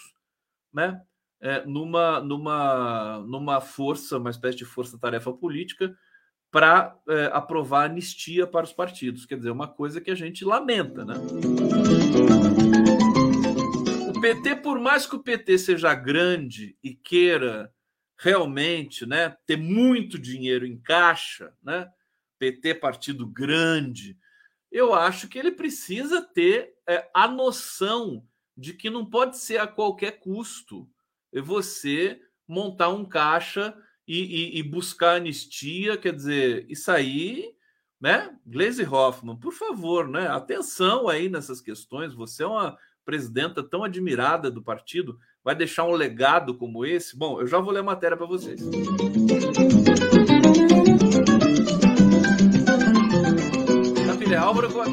[0.74, 1.00] né?
[1.40, 5.96] É, numa, numa, numa força, uma espécie de força-tarefa política
[6.50, 9.24] para é, aprovar anistia para os partidos.
[9.24, 11.14] Quer dizer, uma coisa que a gente lamenta, né?
[14.08, 17.72] O PT, por mais que o PT seja grande e queira
[18.18, 21.88] realmente né, ter muito dinheiro em caixa, né?
[22.40, 24.18] PT partido grande,
[24.70, 28.24] eu acho que ele precisa ter é, a noção
[28.56, 30.88] de que não pode ser a qualquer custo
[31.42, 33.74] você montar um caixa
[34.06, 37.54] e, e, e buscar anistia, quer dizer, isso aí,
[38.00, 38.36] né?
[38.44, 40.26] Glaze Hoffman, por favor, né?
[40.26, 42.12] Atenção aí nessas questões.
[42.14, 47.16] Você é uma presidenta tão admirada do partido, vai deixar um legado como esse?
[47.16, 48.60] Bom, eu já vou ler a matéria para vocês.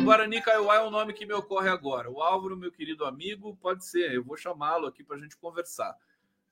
[0.07, 2.09] Guarani Kaiowá é o nome que me ocorre agora.
[2.09, 4.13] O Álvaro, meu querido amigo, pode ser.
[4.13, 5.93] Eu vou chamá-lo aqui para a gente conversar.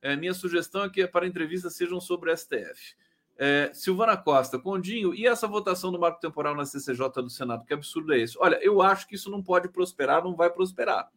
[0.01, 2.97] É, minha sugestão é que para entrevistas sejam sobre STF.
[3.37, 7.65] É, Silvana Costa, Condinho, e essa votação do marco temporal na CCJ do Senado?
[7.65, 8.37] Que absurdo é esse?
[8.37, 11.09] Olha, eu acho que isso não pode prosperar, não vai prosperar,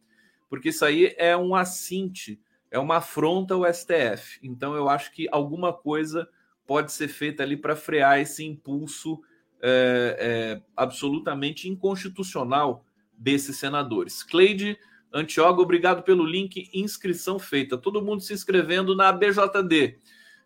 [0.49, 2.39] porque isso aí é um assinte,
[2.71, 4.39] é uma afronta ao STF.
[4.41, 6.25] Então, eu acho que alguma coisa
[6.65, 9.21] pode ser feita ali para frear esse impulso
[9.61, 12.85] é, é, absolutamente inconstitucional
[13.17, 14.23] desses senadores.
[14.23, 14.77] Cleide
[15.13, 16.69] Antioga, obrigado pelo link.
[16.73, 17.77] Inscrição feita.
[17.77, 19.97] Todo mundo se inscrevendo na BJD.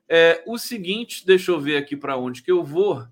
[0.08, 3.06] É, o seguinte, deixa eu ver aqui para onde que eu vou.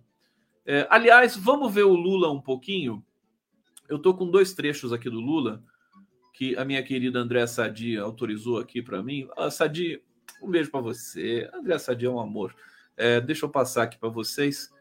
[0.65, 3.03] É, aliás, vamos ver o Lula um pouquinho.
[3.89, 5.63] Eu estou com dois trechos aqui do Lula
[6.33, 9.27] que a minha querida André Sadi autorizou aqui para mim.
[9.37, 10.01] Ah, Sadi,
[10.41, 11.49] um beijo para você.
[11.53, 12.55] André Sadi é um amor.
[12.95, 14.71] É, deixa eu passar aqui para vocês,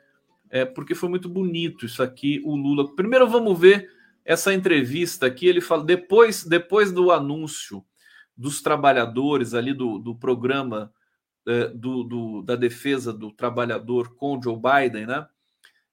[0.50, 2.42] é, porque foi muito bonito isso aqui.
[2.44, 2.94] O Lula.
[2.94, 3.88] Primeiro vamos ver
[4.24, 5.46] essa entrevista aqui.
[5.46, 7.84] Ele fala depois, depois do anúncio
[8.36, 10.92] dos trabalhadores ali do, do programa
[11.46, 15.26] é, do, do, da defesa do trabalhador com Joe Biden, né?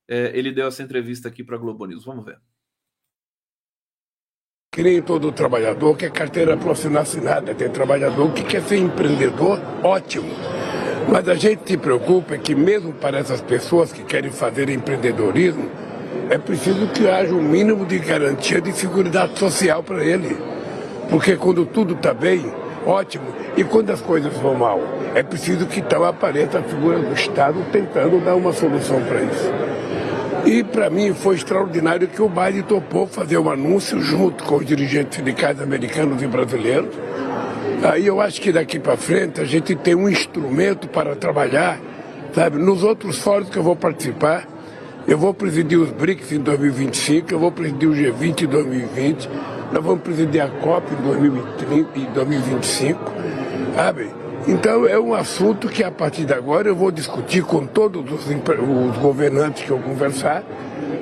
[0.08, 2.06] É, ele deu essa entrevista aqui para a Globo News.
[2.06, 2.40] Vamos ver.
[4.72, 7.56] Que nem todo trabalhador quer carteira profissional assinada.
[7.56, 10.30] Tem trabalhador que quer ser empreendedor, ótimo.
[11.10, 15.70] Mas a gente se preocupa é que mesmo para essas pessoas que querem fazer empreendedorismo,
[16.30, 20.38] é preciso que haja um mínimo de garantia de segurança social para ele.
[21.10, 22.52] Porque quando tudo está bem,
[22.86, 23.26] ótimo.
[23.56, 24.82] E quando as coisas vão mal,
[25.16, 29.52] é preciso que então apareça a figura do Estado tentando dar uma solução para isso.
[30.46, 34.66] E para mim foi extraordinário que o Biden topou fazer um anúncio junto com os
[34.66, 36.94] dirigentes sindicais americanos e brasileiros.
[37.84, 41.80] Aí eu acho que daqui para frente a gente tem um instrumento para trabalhar,
[42.34, 42.58] sabe?
[42.58, 44.48] Nos outros fóruns que eu vou participar,
[45.08, 49.30] eu vou presidir os BRICS em 2025, eu vou presidir o G20 em 2020,
[49.72, 53.00] nós vamos presidir a COP em 2030 e 2025,
[53.76, 54.10] sabe?
[54.48, 58.26] Então é um assunto que a partir de agora eu vou discutir com todos os,
[58.28, 60.44] os governantes que eu conversar,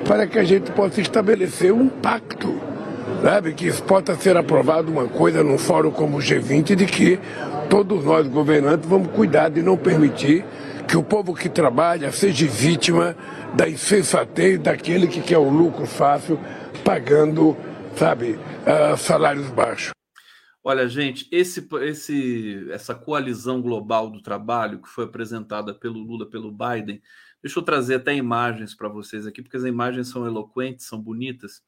[0.06, 2.54] para que a gente possa estabelecer um pacto,
[3.22, 3.54] sabe?
[3.54, 7.18] Que possa ser aprovado uma coisa num fórum como o G20 de que
[7.68, 10.44] todos nós governantes vamos cuidar de não permitir
[10.86, 13.16] que o povo que trabalha seja vítima
[13.54, 16.38] da insensatez daquele que quer o lucro fácil,
[16.84, 17.56] pagando,
[17.96, 19.90] sabe, uh, salários baixos.
[20.62, 26.50] Olha, gente, esse, esse, essa coalizão global do trabalho que foi apresentada pelo Lula, pelo
[26.50, 27.00] Biden,
[27.42, 31.62] deixa eu trazer até imagens para vocês aqui, porque as imagens são eloquentes, são bonitas,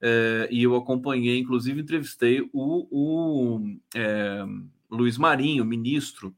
[0.00, 4.44] é, e eu acompanhei, inclusive entrevistei o, o é,
[4.90, 6.34] Luiz Marinho, ministro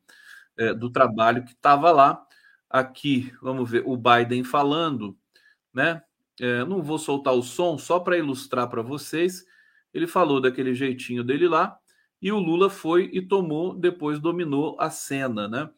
[0.56, 2.22] é, do Trabalho, que estava lá.
[2.68, 5.16] Aqui, vamos ver, o Biden falando,
[5.72, 6.02] né?
[6.68, 9.46] não vou soltar o som só para ilustrar para vocês.
[9.94, 11.78] Ele falou daquele jeitinho dele lá
[12.20, 15.70] e o Lula foi e tomou, depois dominou a cena, né?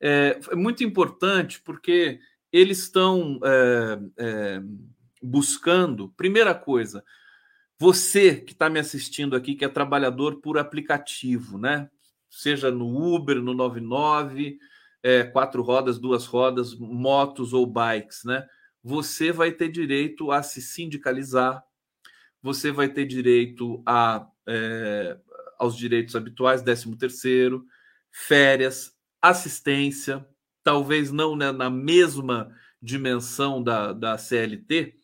[0.00, 2.20] É, muito importante porque
[2.52, 4.62] eles estão é, é,
[5.22, 7.04] buscando, primeira coisa,
[7.78, 11.90] você que está me assistindo aqui, que é trabalhador por aplicativo, né?
[12.30, 14.58] Seja no Uber, no 99,
[15.02, 18.46] é, quatro rodas, duas rodas, motos ou bikes, né?
[18.82, 21.62] Você vai ter direito a se sindicalizar,
[22.42, 25.18] você vai ter direito a é,
[25.58, 27.64] aos direitos habituais, 13 terceiro,
[28.10, 30.26] férias, assistência,
[30.62, 34.94] talvez não né, na mesma dimensão da, da CLT,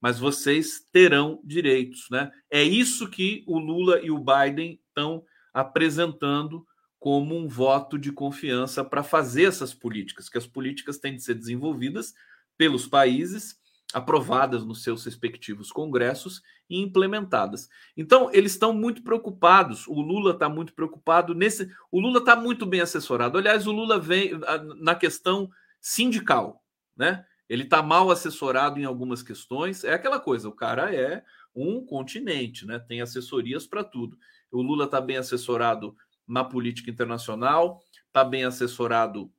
[0.00, 2.30] mas vocês terão direitos, né?
[2.50, 6.66] É isso que o Lula e o Biden estão apresentando
[6.98, 11.34] como um voto de confiança para fazer essas políticas, que as políticas têm de ser
[11.34, 12.12] desenvolvidas
[12.56, 13.56] pelos países
[13.94, 17.68] aprovadas nos seus respectivos congressos e implementadas.
[17.96, 19.86] Então, eles estão muito preocupados.
[19.86, 21.70] O Lula está muito preocupado nesse.
[21.90, 23.38] O Lula está muito bem assessorado.
[23.38, 24.32] Aliás, o Lula vem
[24.80, 25.48] na questão
[25.80, 26.62] sindical,
[26.96, 27.24] né?
[27.48, 29.84] Ele está mal assessorado em algumas questões.
[29.84, 31.24] É aquela coisa, o cara é
[31.54, 32.78] um continente, né?
[32.78, 34.18] Tem assessorias para tudo.
[34.50, 35.96] O Lula está bem assessorado
[36.26, 39.32] na política internacional, está bem assessorado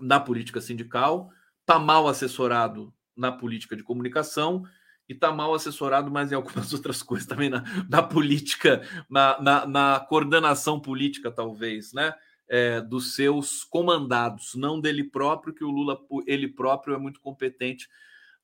[0.00, 1.30] na política sindical,
[1.60, 4.64] está mal assessorado na política de comunicação
[5.08, 9.66] e está mal assessorado, mas em algumas outras coisas também na, na política, na, na,
[9.66, 12.14] na, coordenação política, talvez, né?
[12.46, 17.88] É, dos seus comandados, não dele próprio, que o Lula, ele próprio, é muito competente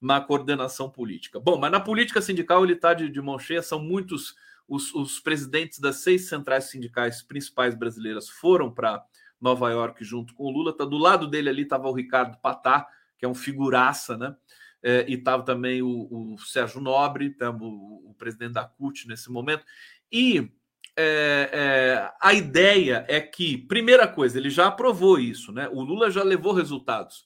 [0.00, 1.38] na coordenação política.
[1.38, 4.34] Bom, mas na política sindical ele está de, de mão cheia, são muitos
[4.70, 9.04] os, os presidentes das seis centrais sindicais principais brasileiras foram para
[9.40, 10.76] Nova York junto com o Lula.
[10.76, 12.86] Tá do lado dele ali estava o Ricardo Patá,
[13.18, 14.36] que é um figuraça, né?
[14.82, 19.64] É, e estava também o, o, Sérgio Nobre, o, o, presidente da CUT nesse momento.
[20.10, 20.50] E
[20.96, 25.68] é, é, a ideia é que, primeira coisa, ele já aprovou isso, né?
[25.68, 27.24] O Lula já levou resultados.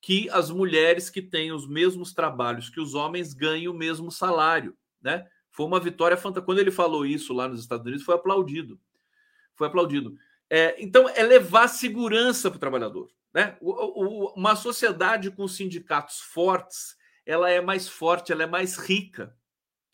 [0.00, 4.76] Que as mulheres que têm os mesmos trabalhos que os homens ganhem o mesmo salário,
[5.02, 5.26] né?
[5.50, 6.44] Foi uma vitória fantástica.
[6.44, 8.78] Quando ele falou isso lá nos Estados Unidos, foi aplaudido.
[9.54, 10.16] Foi aplaudido.
[10.50, 13.10] É, então, é levar segurança para o trabalhador.
[13.32, 13.56] Né?
[13.60, 19.36] O, o, uma sociedade com sindicatos fortes, ela é mais forte, ela é mais rica,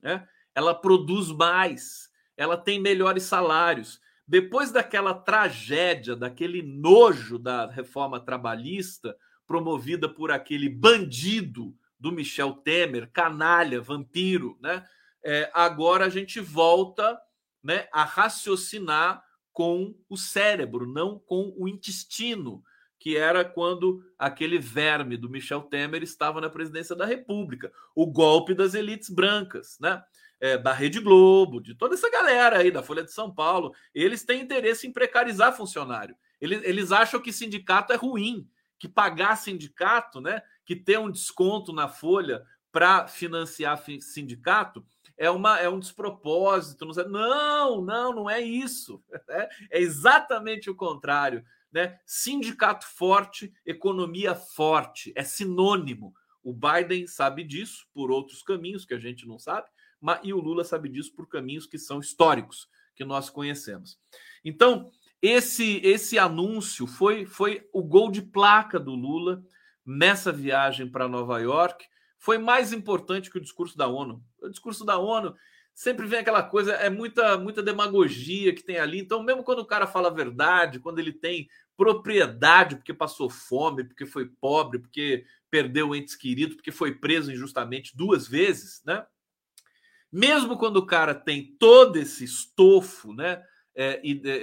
[0.01, 0.29] né?
[0.55, 2.11] ela produz mais,
[2.43, 4.01] ela tem melhores salários.
[4.27, 9.17] depois daquela tragédia, daquele nojo da reforma trabalhista
[9.47, 14.87] promovida por aquele bandido do Michel Temer, canalha, vampiro, né?
[15.25, 17.21] É, agora a gente volta
[17.63, 19.23] né, a raciocinar
[19.53, 22.65] com o cérebro, não com o intestino,
[22.99, 28.55] que era quando aquele verme do Michel Temer estava na presidência da República, o golpe
[28.55, 30.03] das elites brancas, né?
[30.45, 34.25] É, da Rede Globo, de toda essa galera aí, da Folha de São Paulo, eles
[34.25, 36.17] têm interesse em precarizar funcionário.
[36.41, 40.43] Eles, eles acham que sindicato é ruim, que pagar sindicato, né?
[40.65, 44.85] Que ter um desconto na folha para financiar sindicato
[45.17, 46.85] é, uma, é um despropósito.
[47.09, 49.03] Não, não, não é isso.
[49.29, 51.45] É, é exatamente o contrário.
[51.73, 51.99] Né?
[52.05, 56.13] Sindicato forte, economia forte, é sinônimo.
[56.43, 59.69] O Biden sabe disso por outros caminhos que a gente não sabe,
[60.23, 63.99] e o Lula sabe disso por caminhos que são históricos, que nós conhecemos.
[64.45, 64.91] Então,
[65.21, 69.43] esse esse anúncio foi, foi o gol de placa do Lula
[69.87, 71.87] nessa viagem para Nova York
[72.23, 74.23] foi mais importante que o discurso da ONU.
[74.41, 75.35] O discurso da ONU
[75.75, 79.01] sempre vem aquela coisa, é muita, muita demagogia que tem ali.
[79.01, 83.83] Então, mesmo quando o cara fala a verdade, quando ele tem propriedade porque passou fome,
[83.83, 89.05] porque foi pobre, porque perdeu entes queridos, porque foi preso injustamente duas vezes, né?
[90.13, 93.43] Mesmo quando o cara tem todo esse estofo, né,
[93.75, 93.97] é,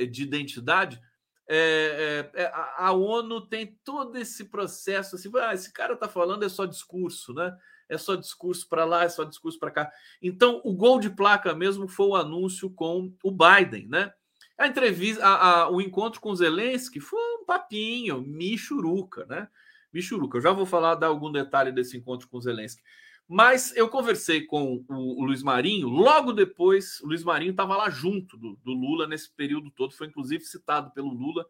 [0.05, 0.99] de identidade,
[1.47, 6.43] é, é, é a ONU tem todo esse processo assim, ah, esse cara está falando
[6.43, 7.55] é só discurso, né?
[7.87, 9.91] É só discurso para lá, é só discurso para cá.
[10.21, 14.13] Então, o gol de placa mesmo foi o anúncio com o Biden, né?
[14.59, 19.47] A entrevista, a, a, o encontro com Zelensky foi um papinho, michuruca, né?
[19.91, 20.37] Michuruca.
[20.37, 22.83] Eu já vou falar, dar algum detalhe desse encontro com Zelensky.
[23.31, 28.35] Mas eu conversei com o, Luiz Marinho, logo depois, o Luiz Marinho estava lá junto
[28.35, 31.45] do, do, Lula nesse período todo, foi inclusive citado pelo Lula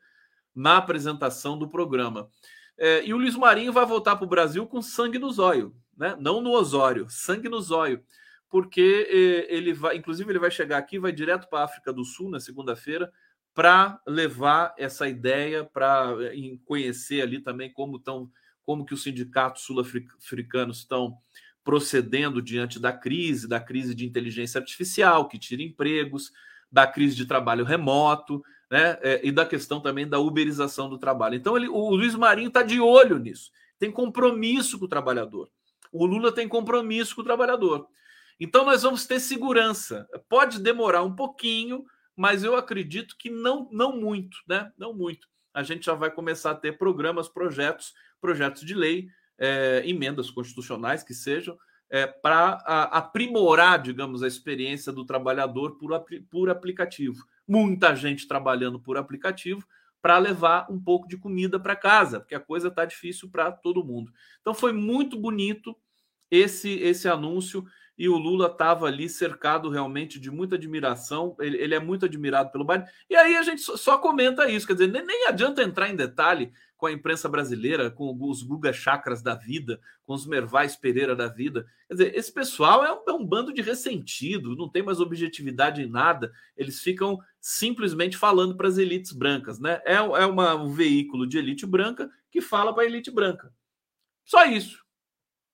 [0.54, 2.30] na apresentação do programa.
[2.78, 6.18] É, e o Luiz Marinho vai voltar para o Brasil com sangue no zóio, né?
[6.20, 8.04] não no Osório, sangue no zóio,
[8.50, 12.04] porque é, ele vai, inclusive, ele vai chegar aqui, vai direto para a África do
[12.04, 13.10] Sul na segunda-feira
[13.54, 16.14] para levar essa ideia, para
[16.66, 18.30] conhecer ali também como, tão,
[18.64, 21.18] como que os sindicatos sul-africanos estão
[21.64, 26.32] procedendo diante da crise, da crise de inteligência artificial, que tira empregos,
[26.72, 28.97] da crise de trabalho remoto, né?
[29.01, 31.36] É, e da questão também da uberização do trabalho.
[31.36, 35.49] Então, ele, o Luiz Marinho está de olho nisso, tem compromisso com o trabalhador.
[35.91, 37.88] O Lula tem compromisso com o trabalhador.
[38.39, 40.07] Então, nós vamos ter segurança.
[40.30, 41.84] Pode demorar um pouquinho,
[42.16, 44.72] mas eu acredito que não, não muito, né?
[44.78, 45.28] Não muito.
[45.53, 49.10] A gente já vai começar a ter programas, projetos, projetos de lei
[49.40, 51.58] é, emendas constitucionais que sejam,
[51.90, 52.52] é, para
[52.92, 57.26] aprimorar, digamos, a experiência do trabalhador por, por aplicativo.
[57.48, 59.66] Muita gente trabalhando por aplicativo
[60.02, 63.84] para levar um pouco de comida para casa, porque a coisa está difícil para todo
[63.84, 64.12] mundo.
[64.40, 65.76] Então foi muito bonito
[66.30, 67.66] esse esse anúncio
[68.00, 71.36] e o Lula estava ali cercado realmente de muita admiração.
[71.38, 72.88] Ele, ele, é muito admirado pelo Biden.
[73.10, 75.98] E aí a gente só, só comenta isso, quer dizer, nem, nem adianta entrar em
[75.98, 81.14] detalhe com a imprensa brasileira, com os Guga Chakras da vida, com os Mervais Pereira
[81.14, 81.68] da vida.
[81.90, 85.82] Quer dizer, esse pessoal é um, é um bando de ressentido, não tem mais objetividade
[85.82, 89.82] em nada, eles ficam simplesmente falando para as elites brancas, né?
[89.86, 93.54] É, é uma, um veículo de elite branca que fala para a elite branca.
[94.24, 94.82] Só isso.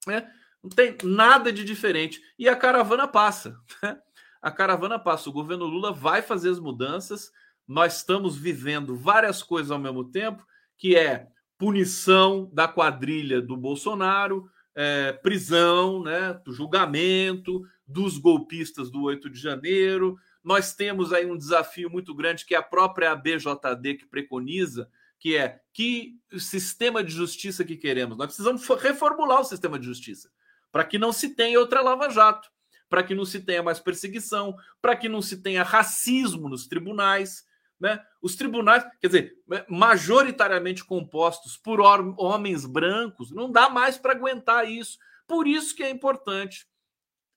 [0.05, 0.31] Né?
[0.65, 2.19] Não tem nada de diferente.
[2.39, 3.55] E a caravana passa.
[3.83, 3.99] Né?
[4.41, 5.29] A caravana passa.
[5.29, 7.31] O governo Lula vai fazer as mudanças.
[7.67, 10.43] Nós estamos vivendo várias coisas ao mesmo tempo
[10.75, 19.29] que é punição da quadrilha do Bolsonaro, é, prisão, né, julgamento dos golpistas do 8
[19.29, 20.17] de janeiro.
[20.43, 24.89] Nós temos aí um desafio muito grande que é a própria ABJD que preconiza,
[25.19, 28.17] que é que sistema de justiça que queremos.
[28.17, 30.29] Nós precisamos reformular o sistema de justiça
[30.75, 32.51] para que não se tenha outra Lava Jato,
[32.89, 37.45] para que não se tenha mais perseguição, para que não se tenha racismo nos tribunais,
[37.79, 38.03] né?
[38.21, 39.37] Os tribunais, quer dizer,
[39.69, 44.99] majoritariamente compostos por homens brancos, não dá mais para aguentar isso.
[45.25, 46.67] Por isso que é importante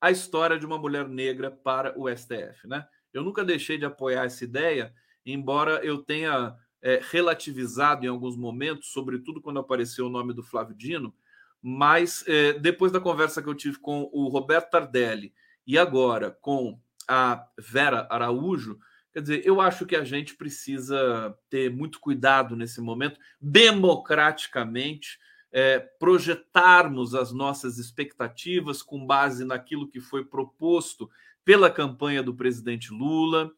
[0.01, 2.67] a história de uma mulher negra para o STF.
[2.67, 2.85] Né?
[3.13, 4.93] Eu nunca deixei de apoiar essa ideia,
[5.25, 10.75] embora eu tenha é, relativizado em alguns momentos, sobretudo quando apareceu o nome do Flávio
[10.75, 11.15] Dino,
[11.63, 15.33] mas é, depois da conversa que eu tive com o Roberto Tardelli
[15.67, 18.79] e agora com a Vera Araújo,
[19.19, 25.19] Quer dizer, eu acho que a gente precisa ter muito cuidado nesse momento, democraticamente,
[25.51, 31.11] é, projetarmos as nossas expectativas com base naquilo que foi proposto
[31.45, 33.51] pela campanha do presidente Lula.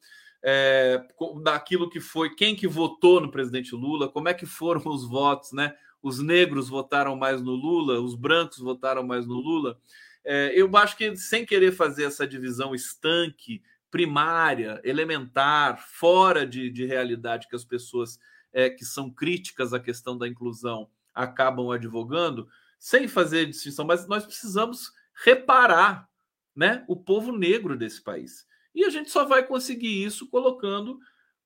[0.42, 1.06] é,
[1.42, 5.52] daquilo que foi, quem que votou no presidente Lula, como é que foram os votos,
[5.52, 5.74] né?
[6.02, 9.78] Os negros votaram mais no Lula, os brancos votaram mais no Lula.
[10.24, 16.84] É, eu acho que sem querer fazer essa divisão estanque, primária, elementar, fora de, de
[16.84, 18.18] realidade que as pessoas
[18.52, 22.48] é, que são críticas à questão da inclusão acabam advogando,
[22.78, 24.92] sem fazer distinção, mas nós precisamos
[25.24, 26.08] reparar
[26.54, 28.46] né, o povo negro desse país.
[28.74, 30.98] E a gente só vai conseguir isso colocando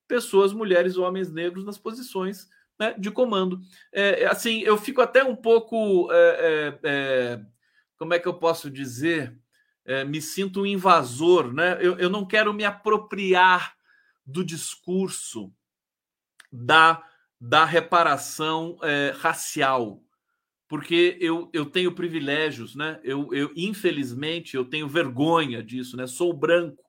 [0.07, 2.47] pessoas, mulheres, homens negros nas posições
[2.79, 3.59] né, de comando.
[3.91, 6.11] É, é assim, eu fico até um pouco.
[6.11, 7.41] É, é, é,
[7.97, 9.37] como é que eu posso dizer?
[9.85, 11.77] É, me sinto um invasor, né?
[11.79, 13.75] Eu, eu não quero me apropriar
[14.25, 15.53] do discurso
[16.51, 17.03] da,
[17.39, 18.79] da reparação
[19.19, 20.01] racial,
[20.67, 22.99] porque eu, eu tenho privilégios, né?
[23.03, 26.07] Eu, eu, infelizmente, eu tenho vergonha disso, né?
[26.07, 26.83] Sou branco,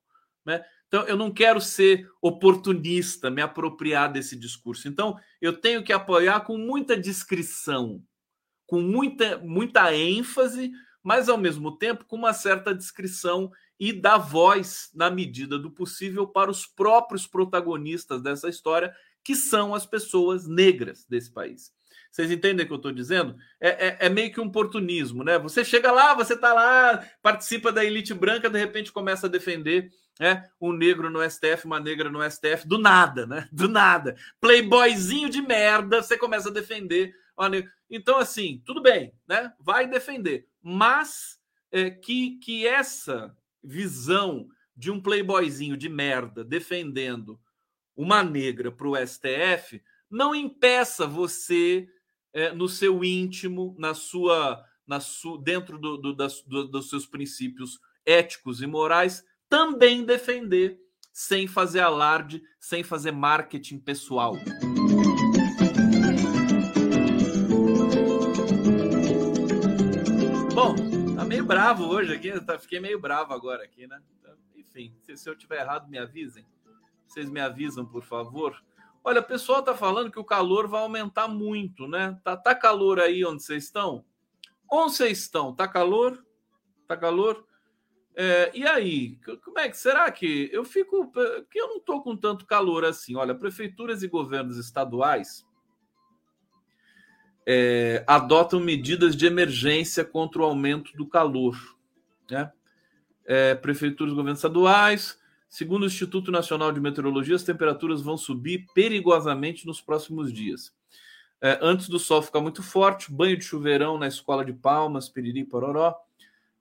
[0.44, 0.64] né?
[0.96, 4.88] Então, eu não quero ser oportunista, me apropriar desse discurso.
[4.88, 8.02] Então, eu tenho que apoiar com muita discrição,
[8.66, 10.72] com muita, muita ênfase,
[11.02, 16.26] mas ao mesmo tempo com uma certa discrição e dar voz, na medida do possível,
[16.26, 18.90] para os próprios protagonistas dessa história,
[19.22, 21.70] que são as pessoas negras desse país.
[22.10, 23.36] Vocês entendem o que eu estou dizendo?
[23.60, 25.38] É, é, é, meio que um oportunismo, né?
[25.40, 29.90] Você chega lá, você está lá, participa da elite branca, de repente começa a defender
[30.18, 33.48] né, um negro no STF, uma negra no STF, do nada, né?
[33.52, 34.16] Do nada.
[34.40, 37.14] Playboyzinho de merda, você começa a defender.
[37.90, 39.52] Então, assim, tudo bem, né?
[39.60, 40.48] Vai defender.
[40.62, 41.38] Mas
[41.70, 47.40] é, que, que essa visão de um playboyzinho de merda defendendo
[47.96, 51.88] uma negra para o STF não impeça você
[52.32, 57.06] é, no seu íntimo, na sua, na sua dentro do, do, das, do, dos seus
[57.06, 60.78] princípios éticos e morais, também defender
[61.12, 64.34] sem fazer alarde, sem fazer marketing pessoal.
[70.54, 70.74] Bom,
[71.16, 74.00] tá meio bravo hoje aqui, tá, fiquei meio bravo agora aqui, né?
[74.18, 76.46] Então, enfim, se, se eu tiver errado, me avisem.
[77.06, 78.62] Vocês me avisam, por favor.
[79.02, 82.20] Olha, o pessoal tá falando que o calor vai aumentar muito, né?
[82.24, 84.04] Tá, tá calor aí onde vocês estão?
[84.70, 85.54] Onde vocês estão?
[85.54, 86.22] Tá calor?
[86.88, 87.46] Tá calor?
[88.16, 91.12] É, e aí, como é que será que eu fico?
[91.50, 93.14] Que eu não estou com tanto calor assim.
[93.14, 95.44] Olha, prefeituras e governos estaduais
[97.46, 101.56] é, adotam medidas de emergência contra o aumento do calor.
[102.30, 102.50] Né?
[103.26, 108.66] É, prefeituras e governos estaduais Segundo o Instituto Nacional de Meteorologia, as temperaturas vão subir
[108.74, 110.72] perigosamente nos próximos dias.
[111.40, 115.44] É, antes do sol ficar muito forte, banho de chuveirão na escola de Palmas, Piriri,
[115.44, 115.94] Pororó.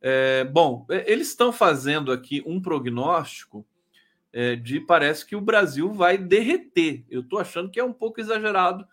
[0.08, 3.66] É, bom, é, eles estão fazendo aqui um prognóstico
[4.32, 7.04] é, de parece que o Brasil vai derreter.
[7.10, 8.88] Eu estou achando que é um pouco exagerado,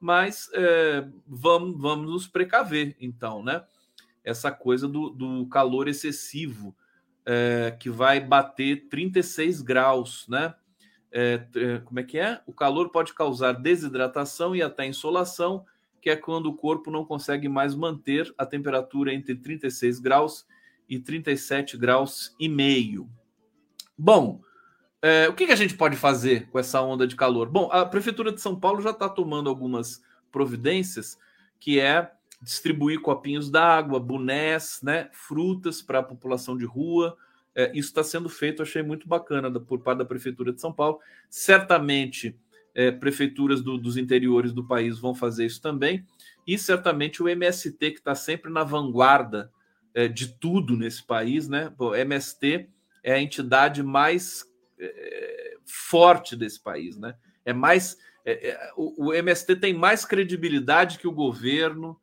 [0.00, 3.62] mas é, vamos, vamos nos precaver, então, né?
[4.24, 6.74] Essa coisa do, do calor excessivo
[7.26, 10.54] é, que vai bater 36 graus, né?
[11.12, 11.46] É,
[11.84, 12.40] como é que é?
[12.46, 15.66] O calor pode causar desidratação e até insolação,
[16.00, 20.46] que é quando o corpo não consegue mais manter a temperatura entre 36 graus
[20.88, 23.08] e 37 graus e meio.
[23.96, 24.40] Bom,
[25.00, 27.48] é, o que, que a gente pode fazer com essa onda de calor?
[27.48, 31.18] Bom, a Prefeitura de São Paulo já está tomando algumas providências,
[31.60, 32.10] que é
[32.40, 37.16] distribuir copinhos d'água, bonés, né, frutas para a população de rua.
[37.54, 40.72] É, isso está sendo feito, achei muito bacana da, por parte da Prefeitura de São
[40.72, 40.98] Paulo.
[41.30, 42.36] Certamente,
[42.74, 46.04] é, prefeituras do, dos interiores do país vão fazer isso também.
[46.46, 49.52] E certamente o MST, que está sempre na vanguarda
[49.94, 51.72] é, de tudo nesse país, né?
[51.78, 52.68] O MST
[53.02, 54.44] é a entidade mais
[54.78, 57.14] é, forte desse país, né?
[57.44, 57.96] É mais.
[58.24, 62.00] É, é, o, o MST tem mais credibilidade que o governo,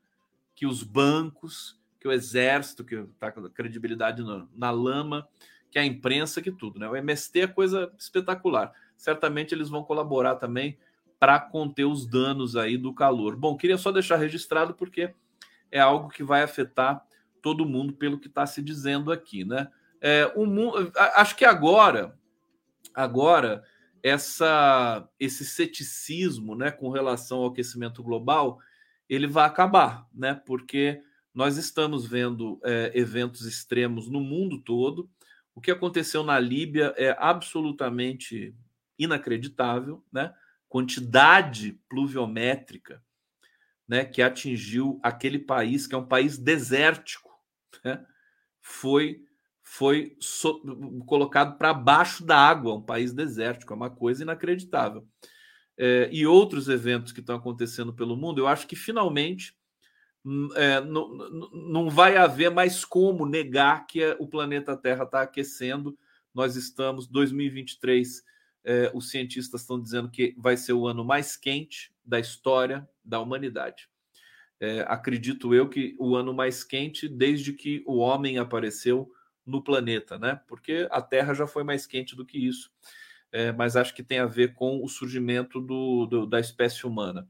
[0.55, 5.27] que os bancos, que o exército, que está com credibilidade na, na lama,
[5.69, 6.79] que a imprensa, que tudo.
[6.79, 6.87] Né?
[6.87, 8.71] O MST é coisa espetacular.
[8.95, 10.77] Certamente eles vão colaborar também
[11.19, 13.35] para conter os danos aí do calor.
[13.35, 15.13] Bom, queria só deixar registrado porque
[15.71, 17.05] é algo que vai afetar
[17.41, 19.69] todo mundo pelo que está se dizendo aqui, né?
[19.99, 22.17] É, o mundo, acho que agora,
[22.93, 23.63] agora
[24.03, 28.59] essa esse ceticismo, né, com relação ao aquecimento global,
[29.07, 30.41] ele vai acabar, né?
[30.45, 31.01] Porque
[31.33, 35.09] nós estamos vendo é, eventos extremos no mundo todo.
[35.53, 38.55] O que aconteceu na Líbia é absolutamente
[38.97, 40.33] inacreditável, né?
[40.67, 43.03] Quantidade pluviométrica,
[43.87, 44.05] né?
[44.05, 47.30] Que atingiu aquele país que é um país desértico,
[47.83, 48.05] né?
[48.61, 49.23] Foi
[49.73, 50.59] foi so,
[51.05, 55.07] colocado para baixo da água, um país desértico, é uma coisa inacreditável.
[55.77, 59.55] É, e outros eventos que estão acontecendo pelo mundo, eu acho que finalmente
[60.25, 65.97] hum, é, não, vai haver mais como negar que o planeta Terra está aquecendo.
[66.33, 68.23] Nós estamos, 2023,
[68.65, 73.21] é, os cientistas estão dizendo que vai ser o ano mais quente da história da
[73.21, 73.89] humanidade.
[74.61, 79.11] É, acredito eu que o ano mais quente desde que o homem apareceu
[79.43, 80.39] no planeta, né?
[80.47, 82.71] Porque a Terra já foi mais quente do que isso.
[83.31, 87.27] É, mas acho que tem a ver com o surgimento do, do da espécie humana.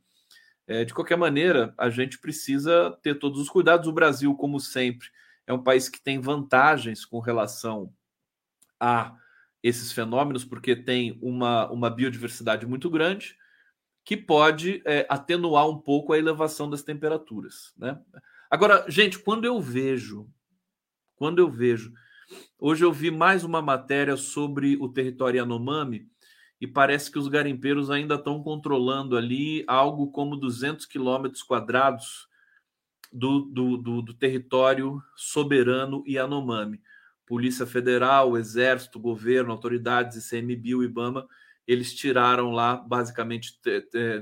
[0.68, 3.88] É, de qualquer maneira, a gente precisa ter todos os cuidados.
[3.88, 5.08] O Brasil, como sempre,
[5.48, 7.94] é um país que tem vantagens com relação
[8.78, 9.16] a
[9.64, 13.38] esses fenômenos, porque tem uma, uma biodiversidade muito grande
[14.04, 17.74] que pode é, atenuar um pouco a elevação das temperaturas.
[17.78, 18.00] Né?
[18.50, 20.30] Agora, gente, quando eu vejo
[21.22, 21.94] quando eu vejo.
[22.58, 26.08] Hoje eu vi mais uma matéria sobre o território Yanomami
[26.60, 32.28] e parece que os garimpeiros ainda estão controlando ali algo como 200 quilômetros quadrados
[33.14, 36.82] do, do, do, do, território soberano Yanomami.
[37.24, 41.28] Polícia Federal, Exército, Governo, autoridades, ICMBio, IBAMA,
[41.68, 43.60] eles tiraram lá basicamente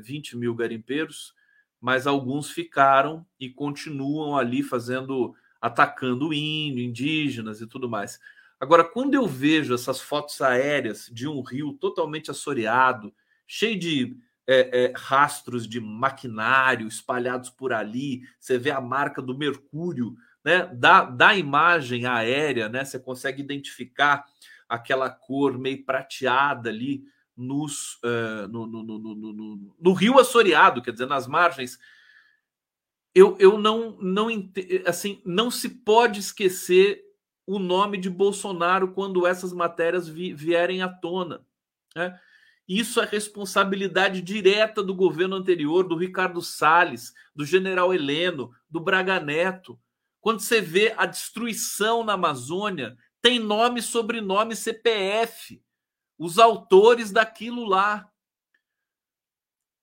[0.01, 1.33] 20 mil garimpeiros,
[1.79, 8.19] mas alguns ficaram e continuam ali fazendo atacando índio, indígenas e tudo mais.
[8.59, 13.13] Agora, quando eu vejo essas fotos aéreas de um rio totalmente assoreado,
[13.47, 19.37] cheio de é, é, rastros de maquinário espalhados por ali, você vê a marca do
[19.37, 20.65] mercúrio, né?
[20.73, 22.83] Da, da imagem aérea, né?
[22.83, 24.25] Você consegue identificar
[24.67, 27.03] aquela cor meio prateada ali
[27.39, 31.79] nos, uh, no, no, no, no, rio assoreado, quer dizer, nas margens
[33.15, 34.27] eu, eu não, não
[34.85, 37.01] assim não se pode esquecer
[37.47, 41.43] o nome de Bolsonaro quando essas matérias vi, vierem à tona.
[41.95, 42.19] Né?
[42.67, 49.19] Isso é responsabilidade direta do governo anterior, do Ricardo Salles, do general Heleno, do Braga
[49.19, 49.79] Neto.
[50.21, 55.59] Quando você vê a destruição na Amazônia, tem nome, sobrenome, CPF,
[56.19, 58.11] os autores daquilo lá.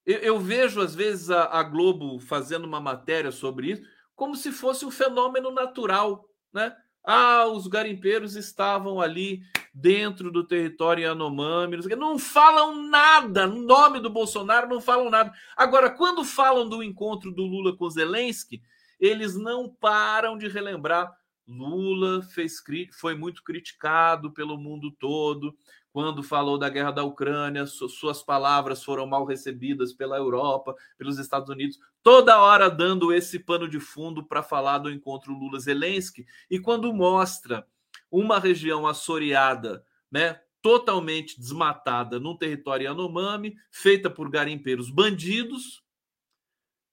[0.04, 3.82] Eu, eu vejo, às vezes, a, a, Globo fazendo uma matéria sobre isso,
[4.14, 6.76] como se fosse um fenômeno natural, né?
[7.02, 9.40] Ah, os garimpeiros estavam ali
[9.72, 15.32] dentro do território Yanomami, não falam nada, no nome do Bolsonaro não falam nada.
[15.56, 18.60] Agora, quando falam do encontro do Lula com Zelensky,
[18.98, 21.14] eles não param de relembrar
[21.46, 22.56] Lula fez
[22.92, 25.56] foi muito criticado pelo mundo todo
[25.96, 31.48] quando falou da guerra da Ucrânia, suas palavras foram mal recebidas pela Europa, pelos Estados
[31.48, 36.26] Unidos, toda hora dando esse pano de fundo para falar do encontro Lula-Zelensky.
[36.50, 37.66] E quando mostra
[38.10, 45.82] uma região assoreada, né, totalmente desmatada num território Yanomami, feita por garimpeiros bandidos,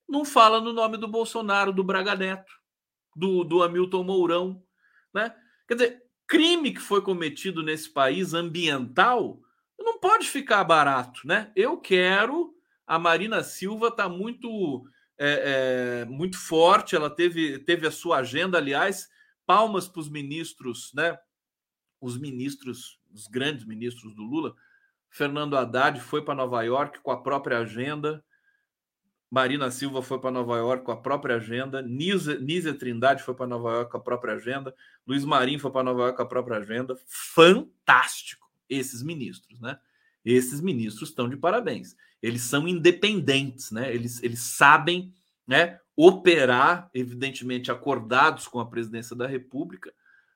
[0.07, 2.53] não fala no nome do Bolsonaro, do Braga Neto,
[3.13, 4.63] do, do Hamilton Mourão,
[5.13, 5.35] né?
[5.67, 6.02] Quer dizer,
[6.33, 9.39] crime que foi cometido nesse país ambiental
[9.77, 11.51] não pode ficar barato, né?
[11.55, 12.55] Eu quero.
[12.87, 14.83] A Marina Silva está muito,
[15.19, 16.95] é, é, muito forte.
[16.95, 19.07] Ela teve, teve a sua agenda, aliás.
[19.45, 21.15] Palmas para os ministros, né?
[22.01, 24.55] Os ministros, os grandes ministros do Lula.
[25.11, 28.25] Fernando Haddad foi para Nova York com a própria agenda.
[29.33, 33.71] Marina Silva foi para Nova York com a própria agenda, Nízia, Trindade foi para Nova
[33.71, 34.75] York com a própria agenda,
[35.07, 36.95] Luiz Marinho foi para Nova York com a própria agenda.
[37.07, 39.79] Fantástico esses ministros, né?
[40.23, 41.95] Esses ministros estão de parabéns.
[42.21, 43.91] Eles são independentes, né?
[43.91, 45.11] Eles, eles sabem,
[45.47, 49.91] né, operar, evidentemente acordados com a presidência da República,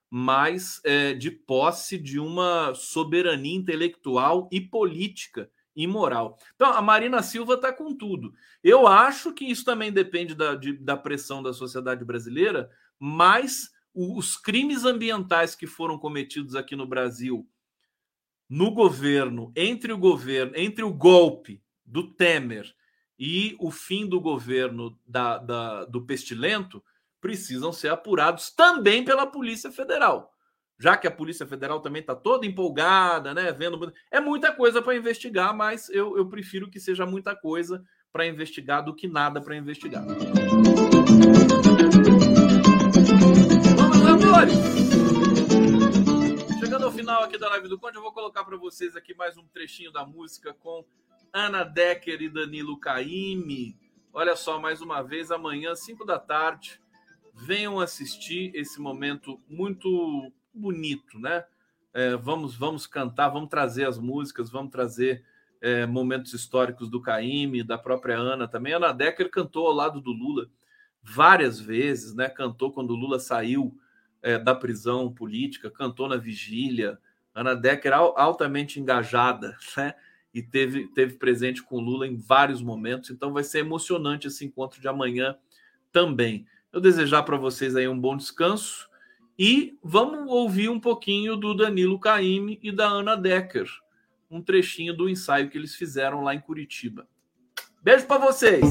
[0.09, 5.47] mas é, de posse de uma soberania intelectual e política
[5.77, 6.37] imoral.
[6.55, 8.33] Então, a Marina Silva está com tudo.
[8.63, 12.69] Eu acho que isso também depende da, de, da pressão da sociedade brasileira,
[12.99, 17.47] mas os crimes ambientais que foram cometidos aqui no Brasil,
[18.49, 22.73] no governo, entre o governo, entre o golpe do Temer
[23.19, 26.83] e o fim do governo da, da, do Pestilento,
[27.21, 30.33] precisam ser apurados também pela Polícia Federal
[30.79, 33.51] já que a Polícia Federal também está toda empolgada, né?
[33.51, 33.91] Vendo.
[34.11, 38.83] É muita coisa para investigar, mas eu, eu prefiro que seja muita coisa para investigar
[38.83, 40.03] do que nada para investigar.
[43.75, 44.57] Vamos lá, amores!
[46.59, 49.37] Chegando ao final aqui da live do Conde, eu vou colocar para vocês aqui mais
[49.37, 50.85] um trechinho da música com
[51.33, 53.77] Ana Decker e Danilo Caime.
[54.13, 56.79] Olha só, mais uma vez, amanhã, 5 da tarde,
[57.33, 61.45] venham assistir esse momento muito bonito, né?
[61.93, 65.23] É, vamos, vamos cantar, vamos trazer as músicas, vamos trazer
[65.61, 68.73] é, momentos históricos do Caíme, da própria Ana também.
[68.73, 70.47] Ana Decker cantou ao lado do Lula
[71.01, 72.29] várias vezes, né?
[72.29, 73.75] Cantou quando o Lula saiu
[74.21, 76.99] é, da prisão política, cantou na vigília.
[77.33, 79.93] Ana Decker altamente engajada, né?
[80.33, 83.09] E teve, teve presente com o Lula em vários momentos.
[83.09, 85.35] Então vai ser emocionante esse encontro de amanhã
[85.91, 86.45] também.
[86.71, 88.87] Eu desejar para vocês aí um bom descanso
[89.37, 93.67] e vamos ouvir um pouquinho do Danilo Caime e da Ana Decker,
[94.29, 97.07] um trechinho do ensaio que eles fizeram lá em Curitiba.
[97.83, 98.65] Beijo para vocês.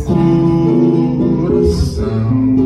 [1.96, 2.65] coração.